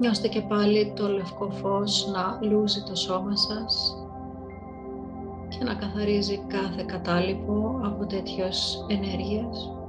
Νιώστε 0.03 0.27
και 0.27 0.41
πάλι 0.41 0.93
το 0.95 1.07
λευκό 1.07 1.49
φως 1.49 2.07
να 2.07 2.39
λούζει 2.41 2.83
το 2.83 2.95
σώμα 2.95 3.35
σας 3.35 3.95
και 5.49 5.63
να 5.63 5.73
καθαρίζει 5.73 6.37
κάθε 6.47 6.83
κατάλοιπο 6.87 7.79
από 7.83 8.05
τέτοιες 8.05 8.85
ενέργειες. 8.87 9.82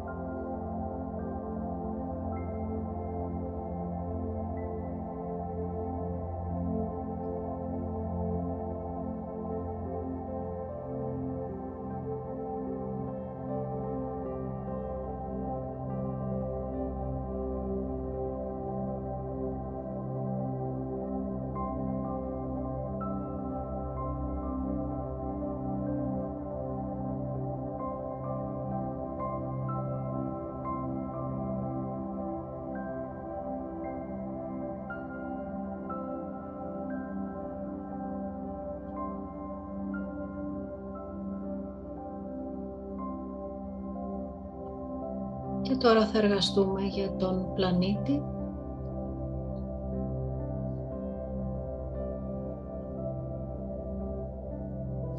Θα 46.16 46.22
εργαστούμε 46.22 46.82
για 46.82 47.16
τον 47.16 47.54
πλανήτη. 47.54 48.22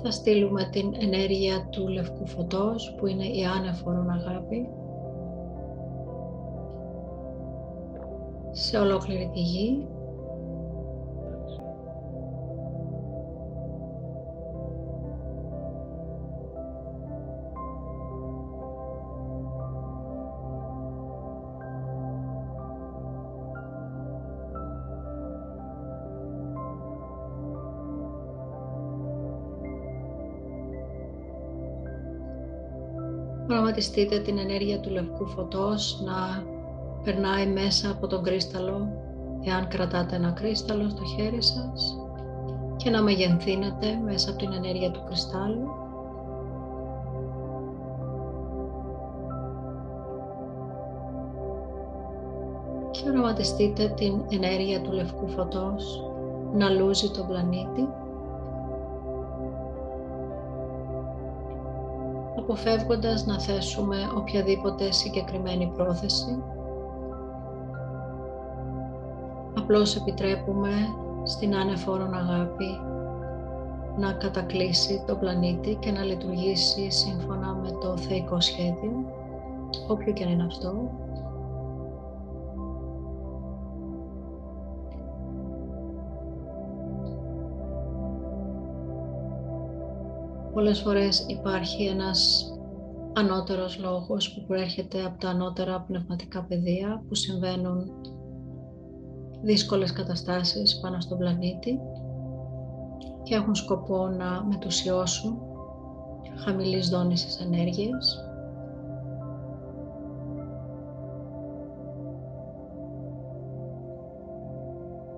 Θα 0.02 0.12
στείλουμε 0.12 0.70
την 0.72 0.94
ενέργεια 1.00 1.68
του 1.70 1.88
λευκού 1.88 2.28
φωτός 2.28 2.96
που 2.98 3.08
είναι 3.08 3.26
η 3.26 3.44
άνεφορον 3.46 4.10
αγάπη 4.10 4.70
σε 8.52 8.78
ολόκληρη 8.78 9.30
τη 9.34 9.40
γη 9.40 9.88
Πραγματιστείτε 33.76 34.20
την 34.20 34.38
ενέργεια 34.38 34.80
του 34.80 34.90
λευκού 34.90 35.28
φωτός 35.28 36.02
να 36.06 36.44
περνάει 37.04 37.48
μέσα 37.48 37.92
από 37.92 38.08
τον 38.08 38.24
κρίσταλο, 38.24 38.88
εάν 39.44 39.68
κρατάτε 39.68 40.16
ένα 40.16 40.32
κρίσταλο 40.32 40.90
στο 40.90 41.04
χέρι 41.04 41.42
σας 41.42 41.98
και 42.76 42.90
να 42.90 43.02
μεγενθύνετε 43.02 44.00
μέσα 44.06 44.30
από 44.30 44.40
την 44.40 44.54
ενέργεια 44.54 44.92
του 44.92 45.04
κρυστάλλου. 45.06 45.68
Και 52.92 53.10
οραματιστείτε 53.10 53.94
την 53.96 54.22
ενέργεια 54.30 54.82
του 54.82 54.92
λευκού 54.92 55.28
φωτός 55.28 56.04
να 56.54 56.70
λούζει 56.70 57.12
τον 57.12 57.28
πλανήτη 57.28 57.88
αποφεύγοντας 62.38 63.26
να 63.26 63.40
θέσουμε 63.40 63.98
οποιαδήποτε 64.18 64.92
συγκεκριμένη 64.92 65.72
πρόθεση. 65.76 66.44
Απλώς 69.58 69.96
επιτρέπουμε 69.96 70.70
στην 71.24 71.56
ανεφόρον 71.56 72.14
αγάπη 72.14 72.80
να 73.98 74.14
κατακλείσει 74.14 75.04
το 75.08 75.16
πλανήτη 75.16 75.76
και 75.76 75.92
να 75.92 76.04
λειτουργήσει 76.04 76.92
σύμφωνα 76.92 77.54
με 77.54 77.72
το 77.72 77.98
θεϊκό 77.98 78.42
σχέδιο, 78.42 78.92
όποιο 79.88 80.14
και 80.14 80.24
αν 80.24 80.32
είναι 80.32 80.46
αυτό. 80.46 80.90
Πολλές 90.56 90.82
φορές 90.82 91.26
υπάρχει 91.28 91.86
ένας 91.86 92.50
ανώτερος 93.14 93.80
λόγος 93.80 94.34
που 94.34 94.46
προέρχεται 94.48 95.06
από 95.06 95.20
τα 95.20 95.30
ανώτερα 95.30 95.82
πνευματικά 95.82 96.44
πεδία 96.44 97.04
που 97.08 97.16
συμβαίνουν 97.16 97.92
δύσκολες 99.44 99.94
καταστάσεις 99.94 100.80
πάνω 100.80 101.00
στον 101.02 101.18
πλανήτη 101.18 101.80
και 103.24 103.36
έχουν 103.36 103.56
σκοπό 103.56 104.08
να 104.08 104.46
μετουσιώσουν 104.46 105.38
χαμηλής 106.36 106.90
δόνησης 106.90 107.40
ενέργειας. 107.40 108.20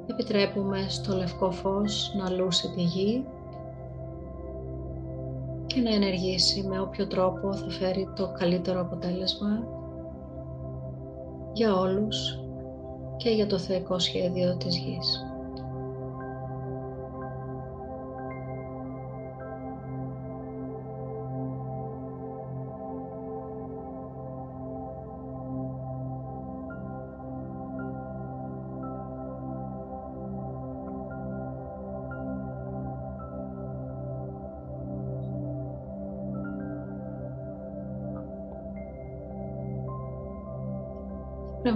Επιτρέπουμε 0.06 0.86
στο 0.88 1.16
λευκό 1.16 1.52
φως 1.52 2.14
να 2.18 2.30
λούσει 2.30 2.72
τη 2.76 2.82
γη 2.82 3.26
και 5.78 5.84
να 5.84 5.96
ενεργήσει 5.96 6.64
με 6.64 6.80
όποιο 6.80 7.08
τρόπο 7.08 7.54
θα 7.54 7.70
φέρει 7.70 8.08
το 8.16 8.32
καλύτερο 8.40 8.80
αποτέλεσμα 8.82 9.68
για 11.54 11.76
όλους 11.76 12.40
και 13.18 13.30
για 13.30 13.48
το 13.48 13.58
θεϊκό 13.58 14.00
σχέδιο 14.00 14.58
της 14.58 14.78
γης. 14.78 15.27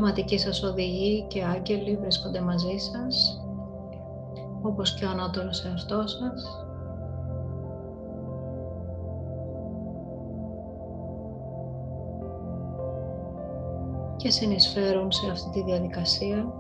Πνευματικοί 0.02 0.38
σας 0.38 0.64
οδηγοί 0.64 1.26
και 1.28 1.44
άγγελοι 1.44 1.98
βρίσκονται 1.98 2.42
μαζί 2.42 2.78
σας, 2.78 3.42
όπως 4.62 4.94
και 4.94 5.06
ο 5.06 5.10
ανώτερος 5.10 5.66
εαυτός 5.66 6.12
σας. 6.12 6.66
και 14.16 14.30
συνεισφέρουν 14.30 15.12
σε 15.12 15.30
αυτή 15.32 15.50
τη 15.50 15.64
διαδικασία 15.64 16.54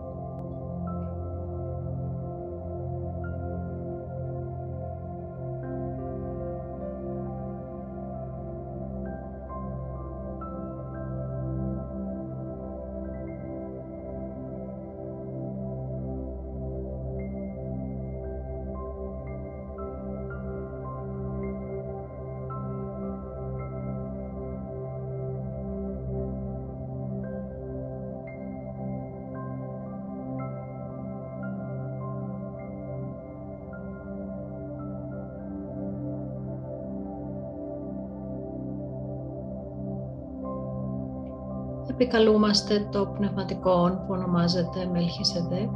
επικαλούμαστε 42.02 42.88
το 42.92 43.06
πνευματικό 43.06 43.90
που 43.90 44.14
ονομάζεται 44.14 44.90
Μελχισεδέκ 44.92 45.70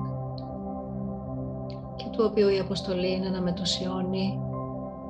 και 1.96 2.06
του 2.12 2.24
οποίου 2.30 2.50
η 2.50 2.60
αποστολή 2.60 3.14
είναι 3.14 3.30
να 3.30 3.42
μετουσιώνει 3.42 4.40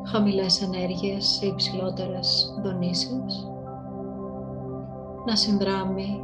χαμηλές 0.06 0.62
ενέργειες 0.62 1.26
σε 1.26 1.46
υψηλότερες 1.46 2.54
δονήσεις, 2.64 3.48
να 5.26 5.36
συνδράμει 5.36 6.24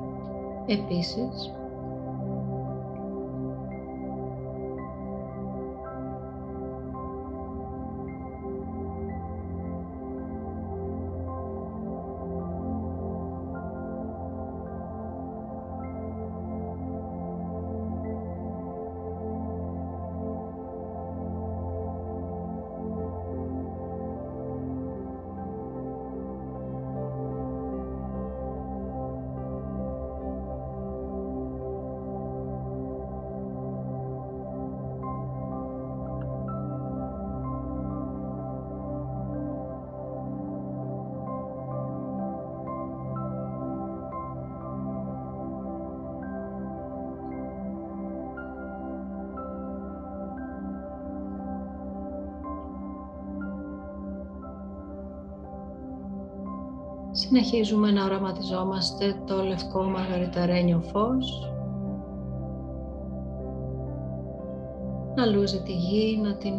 επίσης 0.66 1.52
Συνεχίζουμε 57.34 57.92
να 57.92 58.06
οραματιζόμαστε 58.06 59.16
το 59.26 59.44
λευκό 59.44 59.84
μαργαριταρένιο 59.84 60.80
φως. 60.80 61.52
Να 65.16 65.26
λούζει 65.26 65.62
τη 65.62 65.72
γη, 65.72 66.20
να 66.24 66.36
την 66.36 66.54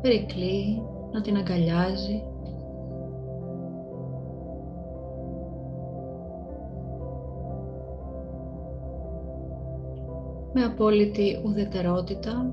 περικλεί, 0.00 0.82
να 1.12 1.20
την 1.20 1.36
αγκαλιάζει. 1.36 2.22
Με 10.52 10.64
απόλυτη 10.64 11.42
ουδετερότητα, 11.44 12.52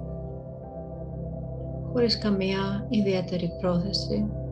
χωρίς 1.91 2.18
καμία 2.18 2.86
ιδιαίτερη 2.89 3.52
πρόθεση. 3.62 4.45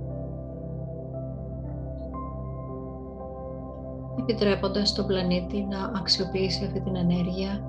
Επιτρέποντας 4.28 4.90
στον 4.90 5.08
πλανήτη 5.08 5.62
να 5.70 5.92
αξιοποιήσει 5.96 6.66
αυτή 6.66 6.82
την 6.82 6.96
ενέργεια 6.96 7.64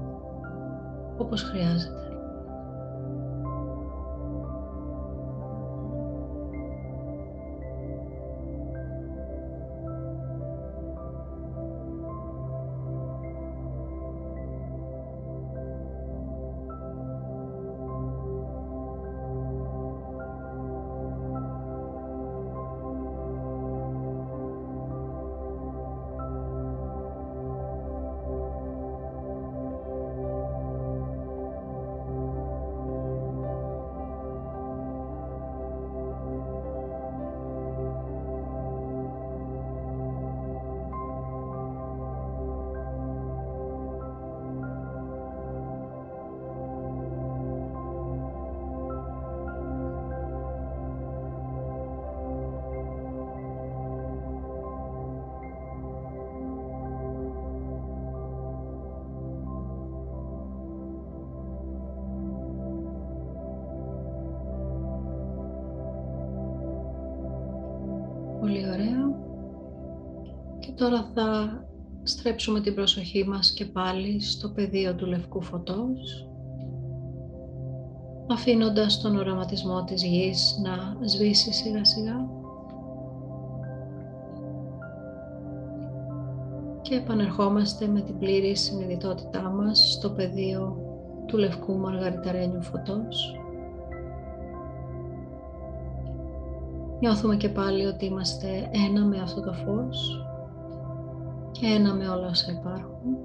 όπως 1.18 1.42
χρειάζεται. 1.42 2.13
Στρέψουμε 72.34 72.60
την 72.60 72.74
προσοχή 72.74 73.24
μας 73.24 73.52
και 73.52 73.64
πάλι 73.64 74.20
στο 74.20 74.48
πεδίο 74.48 74.94
του 74.94 75.06
λευκού 75.06 75.42
φωτός, 75.42 76.28
αφήνοντας 78.30 79.00
τον 79.00 79.16
οραματισμό 79.16 79.84
της 79.84 80.04
γης 80.04 80.60
να 80.62 81.06
σβήσει 81.06 81.52
σιγά 81.52 81.84
σιγά 81.84 82.28
και 86.82 86.94
επανερχόμαστε 86.94 87.86
με 87.86 88.00
την 88.00 88.18
πλήρη 88.18 88.56
συνειδητότητά 88.56 89.42
μας 89.42 89.92
στο 89.92 90.10
πεδίο 90.10 90.76
του 91.26 91.36
λευκού 91.36 91.76
μαργαριταρένιου 91.76 92.62
φωτός. 92.62 93.40
Νιώθουμε 97.00 97.36
και 97.36 97.48
πάλι 97.48 97.86
ότι 97.86 98.04
είμαστε 98.04 98.70
ένα 98.72 99.04
με 99.04 99.20
αυτό 99.20 99.40
το 99.40 99.52
φως. 99.52 100.18
και 100.18 100.23
ένα 101.66 101.94
με 101.94 102.08
όλα 102.08 102.26
όσα 102.26 102.52
υπάρχουν. 102.52 103.16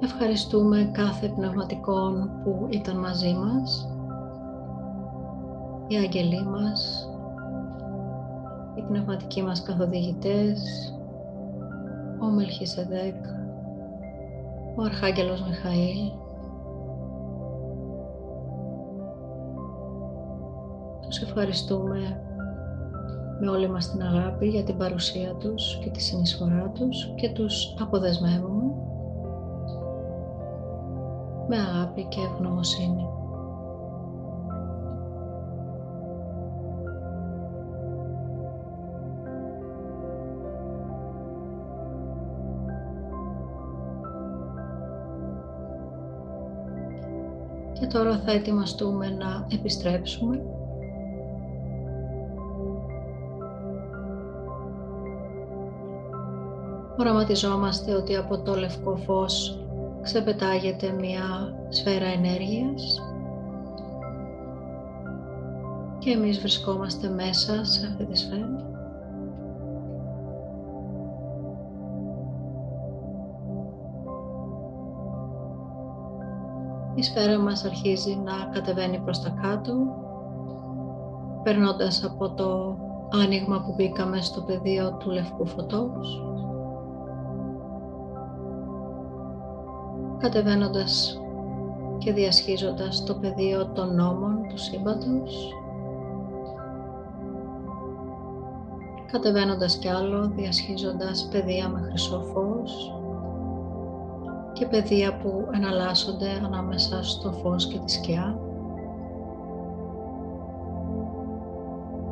Ευχαριστούμε 0.00 0.90
κάθε 0.92 1.28
πνευματικό 1.28 2.10
που 2.44 2.66
ήταν 2.70 2.98
μαζί 2.98 3.34
μας, 3.34 3.88
οι 5.86 5.96
αγγελοί 5.96 6.44
μας, 6.44 7.08
οι 8.74 8.82
πνευματικοί 8.82 9.42
μας 9.42 9.62
καθοδηγητές, 9.62 10.92
ο 12.20 12.26
Μελχισεδέκ, 12.26 13.43
ο 14.76 14.82
Αρχάγγελος 14.82 15.42
Μιχαήλ, 15.42 16.10
τους 21.06 21.22
ευχαριστούμε 21.22 22.20
με 23.40 23.48
όλη 23.50 23.68
μας 23.68 23.90
την 23.90 24.02
αγάπη 24.02 24.46
για 24.46 24.64
την 24.64 24.76
παρουσία 24.76 25.34
τους 25.34 25.78
και 25.78 25.90
τη 25.90 26.00
συνεισφορά 26.02 26.70
τους 26.74 27.12
και 27.14 27.30
τους 27.32 27.76
αποδεσμεύουμε 27.80 28.64
με 31.48 31.56
αγάπη 31.56 32.04
και 32.04 32.20
ευγνωμοσύνη. 32.20 33.06
Και 47.84 47.90
τώρα 47.90 48.18
θα 48.18 48.32
ετοιμαστούμε 48.32 49.08
να 49.08 49.46
επιστρέψουμε. 49.52 50.42
Οραματιζόμαστε 56.98 57.94
ότι 57.94 58.16
από 58.16 58.38
το 58.38 58.54
λευκό 58.54 58.96
φως 58.96 59.58
ξεπετάγεται 60.02 60.90
μια 60.90 61.54
σφαίρα 61.68 62.06
ενέργειας 62.06 63.02
και 65.98 66.10
εμείς 66.10 66.38
βρισκόμαστε 66.38 67.08
μέσα 67.08 67.64
σε 67.64 67.86
αυτή 67.86 68.04
τη 68.04 68.18
σφαίρα. 68.18 68.73
Σφαίρα 77.16 77.38
μας 77.38 77.64
αρχίζει 77.64 78.16
να 78.24 78.32
κατεβαίνει 78.52 78.98
προς 78.98 79.20
τα 79.20 79.30
κάτω, 79.42 79.72
περνώντας 81.42 82.04
από 82.04 82.30
το 82.30 82.78
άνοιγμα 83.22 83.60
που 83.60 83.74
μπήκαμε 83.76 84.20
στο 84.20 84.40
πεδίο 84.40 84.92
του 84.92 85.10
λευκού 85.10 85.46
φωτός, 85.46 86.22
κατεβαίνοντας 90.18 91.20
και 91.98 92.12
διασχίζοντας 92.12 93.04
το 93.04 93.14
πεδίο 93.14 93.66
των 93.66 93.94
νόμων 93.94 94.48
του 94.48 94.58
σύμπαντος, 94.58 95.52
κατεβαίνοντας 99.12 99.76
κι 99.76 99.88
άλλο, 99.88 100.28
διασχίζοντας 100.36 101.28
πεδία 101.30 101.68
με 101.68 101.80
χρυσό 101.80 102.20
φως, 102.20 102.98
και 104.54 104.66
πεδία 104.66 105.16
που 105.16 105.48
εναλλάσσονται 105.52 106.28
ανάμεσα 106.44 107.02
στο 107.02 107.32
φως 107.32 107.66
και 107.66 107.78
τη 107.78 107.90
σκιά. 107.90 108.38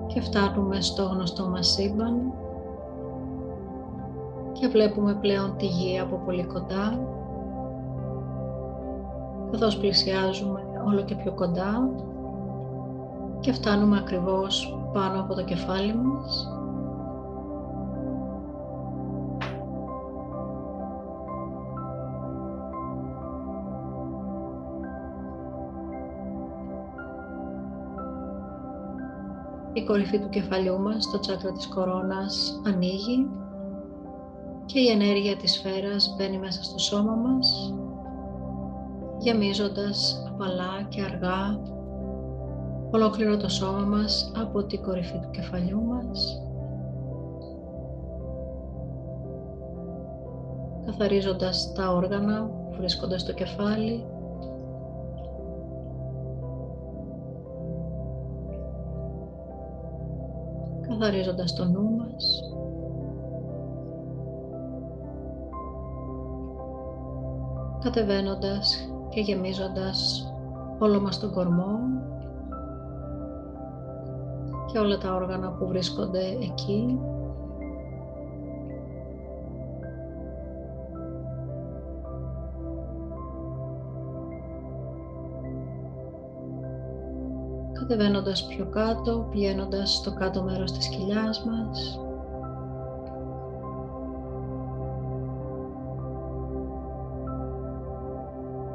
Και 0.06 0.20
φτάνουμε 0.20 0.80
στο 0.80 1.02
γνωστό 1.02 1.48
μας 1.48 1.68
σύμπαν 1.68 2.32
και 4.52 4.68
βλέπουμε 4.68 5.14
πλέον 5.14 5.56
τη 5.56 5.66
γη 5.66 5.98
από 5.98 6.16
πολύ 6.16 6.44
κοντά 6.44 6.98
καθώς 9.50 9.78
πλησιάζουμε 9.78 10.60
όλο 10.86 11.02
και 11.02 11.14
πιο 11.14 11.32
κοντά 11.32 11.88
και 13.40 13.52
φτάνουμε 13.52 13.98
ακριβώς 13.98 14.78
πάνω 14.92 15.20
από 15.20 15.34
το 15.34 15.44
κεφάλι 15.44 15.94
μας 15.94 16.61
Η 29.82 29.84
κορυφή 29.84 30.18
του 30.18 30.28
κεφαλιού 30.28 30.78
μας, 30.80 31.10
το 31.10 31.18
τσάκρα 31.18 31.52
της 31.52 31.66
κορώνας, 31.68 32.60
ανοίγει 32.66 33.30
και 34.66 34.80
η 34.80 34.88
ενέργεια 34.88 35.36
της 35.36 35.52
σφαίρας 35.52 36.14
μπαίνει 36.16 36.38
μέσα 36.38 36.62
στο 36.62 36.78
σώμα 36.78 37.14
μας, 37.14 37.74
γεμίζοντας 39.18 40.24
απαλά 40.28 40.86
και 40.88 41.02
αργά 41.02 41.60
ολόκληρο 42.90 43.36
το 43.36 43.48
σώμα 43.48 43.78
μας 43.80 44.32
από 44.36 44.64
την 44.64 44.82
κορυφή 44.82 45.18
του 45.18 45.30
κεφαλιού 45.30 45.82
μας, 45.82 46.42
καθαρίζοντας 50.86 51.72
τα 51.72 51.92
όργανα 51.92 52.44
που 52.44 52.76
βρίσκονται 52.76 53.18
στο 53.18 53.32
κεφάλι, 53.32 54.04
καθαρίζοντας 61.02 61.54
το 61.54 61.64
νου 61.64 61.90
μας, 61.90 62.42
κατεβαίνοντας 67.80 68.92
και 69.08 69.20
γεμίζοντας 69.20 70.26
όλο 70.78 71.00
μας 71.00 71.18
τον 71.18 71.32
κορμό 71.32 71.78
και 74.72 74.78
όλα 74.78 74.98
τα 74.98 75.14
όργανα 75.14 75.52
που 75.52 75.66
βρίσκονται 75.66 76.24
εκεί. 76.42 77.00
Κατεβαίνοντας 87.88 88.46
πιο 88.46 88.66
κάτω, 88.66 89.26
πηγαίνοντας 89.30 89.92
στο 89.94 90.12
κάτω 90.12 90.42
μέρος 90.42 90.72
της 90.72 90.88
κοιλιάς 90.88 91.44
μας, 91.44 92.00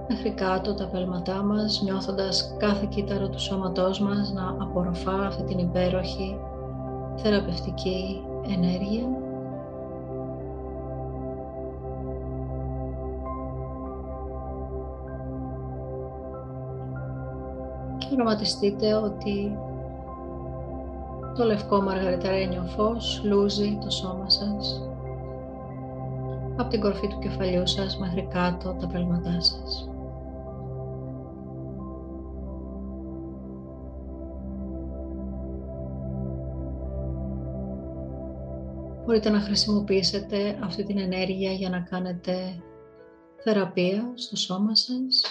μέχρι 0.10 0.34
κάτω 0.34 0.74
τα 0.74 0.88
πέλματά 0.88 1.43
μας, 1.43 1.82
νιώθοντας 1.82 2.55
κάθε 2.58 2.88
κύτταρο 2.89 3.30
του 3.30 3.39
σώματός 3.39 3.99
μας 3.99 4.32
να 4.32 4.55
απορροφά 4.60 5.26
αυτή 5.26 5.43
την 5.43 5.58
υπέροχη 5.58 6.39
θεραπευτική 7.16 8.22
ενέργεια. 8.47 9.26
Και 18.18 18.24
οραματιστείτε 18.24 18.93
ότι 18.93 19.57
το 21.36 21.43
λευκό 21.43 21.82
μαργαριταρένιο 21.82 22.63
φως 22.63 23.22
λούζει 23.24 23.78
το 23.82 23.89
σώμα 23.89 24.30
σας 24.30 24.82
από 26.57 26.70
την 26.70 26.82
κορφή 26.82 27.07
του 27.07 27.20
κεφαλιού 27.20 27.68
σας 27.68 27.97
μέχρι 27.97 28.28
κάτω 28.34 28.74
τα 28.74 28.88
πέλματά 28.88 29.41
σας. 29.41 29.89
Μπορείτε 39.05 39.30
να 39.30 39.39
χρησιμοποιήσετε 39.39 40.59
αυτή 40.63 40.84
την 40.84 40.97
ενέργεια 40.97 41.51
για 41.51 41.70
να 41.70 41.80
κάνετε 41.80 42.63
θεραπεία 43.38 44.11
στο 44.15 44.36
σώμα 44.36 44.76
σας. 44.76 45.22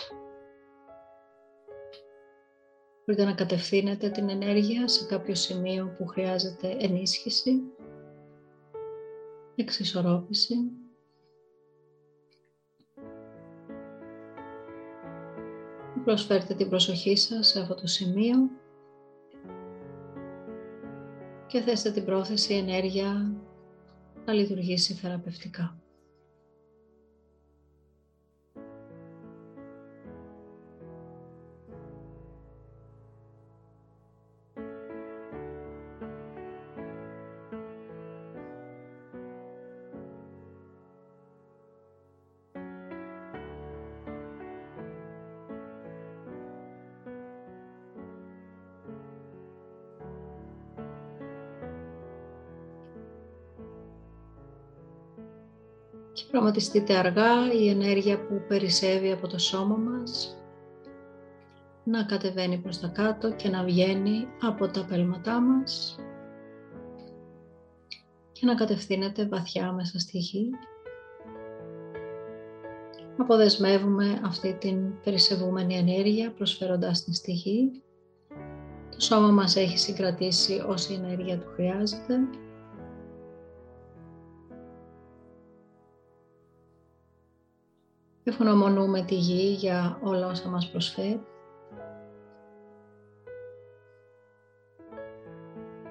Μπορείτε 3.07 3.25
να 3.25 3.35
κατευθύνετε 3.35 4.11
την 4.11 4.29
ενέργεια 4.29 4.89
σε 4.89 5.07
κάποιο 5.07 5.35
σημείο 5.35 5.95
που 5.99 6.07
χρειάζεται 6.07 6.77
ενίσχυση, 6.81 7.63
εξισορρόπηση. 9.55 10.55
Προσφέρετε 16.05 16.55
την 16.55 16.69
προσοχή 16.69 17.17
σας 17.17 17.47
σε 17.47 17.61
αυτό 17.61 17.75
το 17.75 17.87
σημείο 17.87 18.37
και 21.47 21.61
θέστε 21.61 21.91
την 21.91 22.05
πρόθεση 22.05 22.55
ενέργεια 22.55 23.33
να 24.25 24.33
λειτουργήσει 24.33 24.95
θεραπευτικά. 24.95 25.81
Πραγματιστείτε 56.37 56.97
αργά 56.97 57.53
η 57.53 57.69
ενέργεια 57.69 58.27
που 58.27 58.43
περισσεύει 58.49 59.13
από 59.13 59.29
το 59.29 59.39
σώμα 59.39 59.77
μας 59.77 60.37
να 61.85 62.05
κατεβαίνει 62.05 62.59
προς 62.59 62.81
τα 62.81 62.89
κάτω 62.89 63.33
και 63.33 63.49
να 63.49 63.65
βγαίνει 63.65 64.27
από 64.43 64.69
τα 64.69 64.85
πέλματά 64.85 65.41
μας 65.41 65.99
και 68.33 68.47
να 68.47 68.55
κατευθύνεται 68.55 69.27
βαθιά 69.27 69.73
μέσα 69.73 69.99
στη 69.99 70.19
γη. 70.19 70.51
Αποδεσμεύουμε 73.19 74.21
αυτή 74.25 74.57
την 74.61 75.01
περισσευούμενη 75.05 75.77
ενέργεια 75.77 76.33
προσφέροντας 76.33 77.05
την 77.05 77.15
στη 77.15 77.33
γη. 77.33 77.83
Το 78.91 79.01
σώμα 79.01 79.29
μας 79.29 79.57
έχει 79.57 79.79
συγκρατήσει 79.79 80.65
όση 80.69 80.93
ενέργεια 80.93 81.39
του 81.39 81.49
χρειάζεται 81.55 82.19
Ευγνωμονούμε 88.29 89.03
τη 89.03 89.15
γη 89.15 89.55
για 89.55 89.99
όλα 90.03 90.27
όσα 90.27 90.49
μας 90.49 90.71
προσφέρει. 90.71 91.27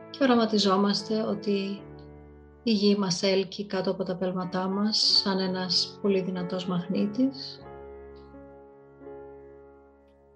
Και 0.10 0.24
οραματιζόμαστε 0.24 1.22
ότι 1.22 1.82
η 2.64 2.72
γη 2.72 2.96
μας 2.96 3.24
έλκει 3.24 3.66
κάτω 3.66 3.92
από 3.92 4.04
τα 4.04 4.16
πέλματά 4.16 4.68
μας 4.68 5.22
σαν 5.24 5.40
ένας 5.40 6.00
πολύ 6.02 6.22
δυνατός 6.22 6.68
μαγνήτης, 6.68 7.62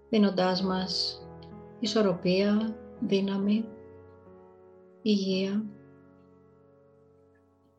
δίνοντάς 0.09 0.63
μας 0.63 1.21
ισορροπία, 1.79 2.75
δύναμη, 2.99 3.65
υγεία 5.01 5.65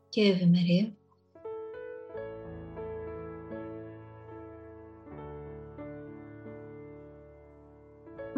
και 0.08 0.22
ευημερία. 0.22 0.94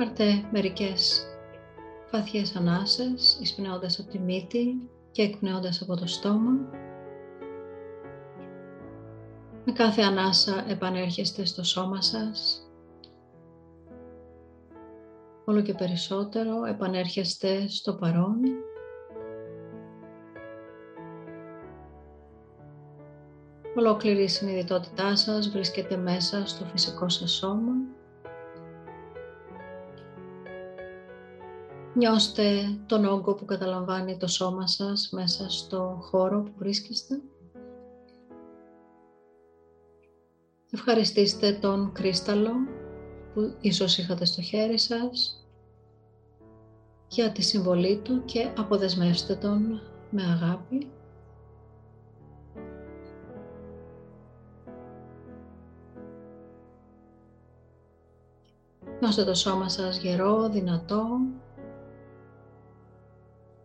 Πάρτε 0.02 0.44
μερικές 0.52 1.26
βαθιές 2.12 2.56
ανάσες, 2.56 3.38
εισπνέοντας 3.40 3.98
από 3.98 4.10
τη 4.10 4.18
μύτη 4.18 4.90
και 5.10 5.22
εκπνέοντας 5.22 5.82
από 5.82 5.96
το 5.96 6.06
στόμα. 6.06 6.52
Με 9.64 9.72
κάθε 9.72 10.02
ανάσα 10.02 10.64
επανέρχεστε 10.68 11.44
στο 11.44 11.64
σώμα 11.64 12.02
σας. 12.02 12.66
Όλο 15.44 15.60
και 15.60 15.74
περισσότερο 15.74 16.64
επανέρχεστε 16.64 17.68
στο 17.68 17.94
παρόν. 17.94 18.40
Ολόκληρη 23.76 24.22
η 24.22 24.28
συνειδητότητά 24.28 25.16
σας 25.16 25.48
βρίσκεται 25.48 25.96
μέσα 25.96 26.46
στο 26.46 26.64
φυσικό 26.64 27.08
σας 27.08 27.30
σώμα. 27.30 27.72
Νιώστε 31.94 32.78
τον 32.86 33.04
όγκο 33.04 33.34
που 33.34 33.44
καταλαμβάνει 33.44 34.16
το 34.16 34.26
σώμα 34.26 34.66
σας 34.66 35.08
μέσα 35.12 35.50
στο 35.50 35.98
χώρο 36.00 36.42
που 36.42 36.52
βρίσκεστε. 36.56 37.20
Ευχαριστήστε 40.70 41.52
τον 41.52 41.92
κρίσταλο 41.92 42.50
που 43.34 43.56
ίσως 43.60 43.98
είχατε 43.98 44.24
στο 44.24 44.42
χέρι 44.42 44.78
σας 44.78 45.46
για 47.08 47.32
τη 47.32 47.42
συμβολή 47.42 48.00
του 48.04 48.24
και 48.24 48.52
αποδεσμεύστε 48.56 49.34
τον 49.34 49.80
με 50.10 50.22
αγάπη. 50.22 50.90
Νιώστε 59.00 59.24
το 59.24 59.34
σώμα 59.34 59.68
σας 59.68 59.98
γερό, 59.98 60.48
δυνατό, 60.48 61.06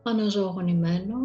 αναζωογονημένο 0.10 1.16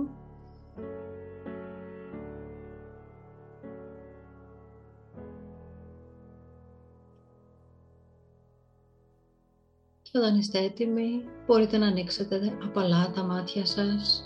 και 10.03 10.19
όταν 10.19 10.39
είστε 10.39 10.59
έτοιμοι 10.59 11.25
μπορείτε 11.47 11.79
να 11.79 11.87
ανοίξετε 11.87 12.59
απαλά 12.65 13.11
τα 13.15 13.23
μάτια 13.23 13.67
σας 13.67 14.25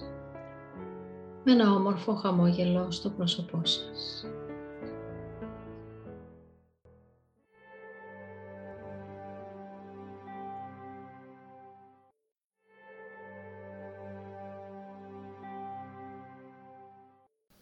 με 1.44 1.52
ένα 1.52 1.72
όμορφο 1.72 2.14
χαμόγελο 2.14 2.90
στο 2.90 3.10
πρόσωπό 3.10 3.60
σας. 3.64 4.26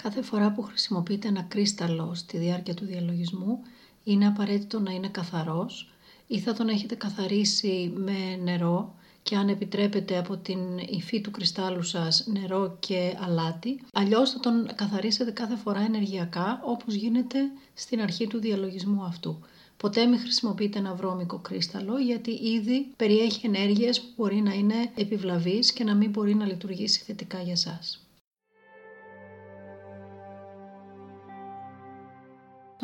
Κάθε 0.05 0.23
φορά 0.23 0.53
που 0.53 0.63
χρησιμοποιείτε 0.63 1.29
ένα 1.29 1.43
κρίσταλο 1.43 2.15
στη 2.15 2.39
διάρκεια 2.39 2.75
του 2.75 2.85
διαλογισμού 2.85 3.59
είναι 4.05 4.27
απαραίτητο 4.27 4.81
να 4.81 4.93
είναι 4.93 5.09
καθαρός 5.09 5.93
ή 6.27 6.39
θα 6.39 6.53
τον 6.53 6.69
έχετε 6.69 6.95
καθαρίσει 6.95 7.93
με 7.97 8.37
νερό 8.43 8.95
και 9.23 9.37
αν 9.37 9.49
επιτρέπετε 9.49 10.19
από 10.19 10.37
την 10.37 10.59
υφή 10.89 11.21
του 11.21 11.31
κρυστάλλου 11.31 11.83
σας 11.83 12.27
νερό 12.27 12.77
και 12.81 13.17
αλάτι. 13.21 13.81
Αλλιώς 13.93 14.31
θα 14.31 14.41
τον 14.41 14.69
καθαρίσετε 14.75 15.31
κάθε 15.31 15.57
φορά 15.57 15.81
ενεργειακά 15.81 16.61
όπως 16.65 16.95
γίνεται 16.95 17.39
στην 17.75 18.01
αρχή 18.01 18.27
του 18.27 18.39
διαλογισμού 18.39 19.05
αυτού. 19.05 19.39
Ποτέ 19.77 20.05
μην 20.05 20.19
χρησιμοποιείτε 20.19 20.79
ένα 20.79 20.95
βρώμικο 20.95 21.39
κρίσταλο 21.39 21.99
γιατί 21.99 22.31
ήδη 22.31 22.87
περιέχει 22.97 23.47
ενέργειες 23.47 24.01
που 24.01 24.09
μπορεί 24.17 24.41
να 24.41 24.53
είναι 24.53 24.91
επιβλαβείς 24.95 25.73
και 25.73 25.85
να 25.85 25.95
μην 25.95 26.11
μπορεί 26.11 26.35
να 26.35 26.47
λειτουργήσει 26.47 27.03
θετικά 27.05 27.43
για 27.43 27.57
σας. 27.57 28.04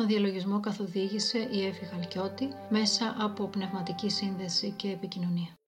Τον 0.01 0.09
διαλογισμό 0.09 0.59
καθοδήγησε 0.59 1.37
η 1.37 1.65
Εύη 1.65 1.85
Χαλκιώτη 1.85 2.47
μέσα 2.69 3.15
από 3.19 3.47
πνευματική 3.47 4.09
σύνδεση 4.09 4.73
και 4.77 4.87
επικοινωνία. 4.91 5.55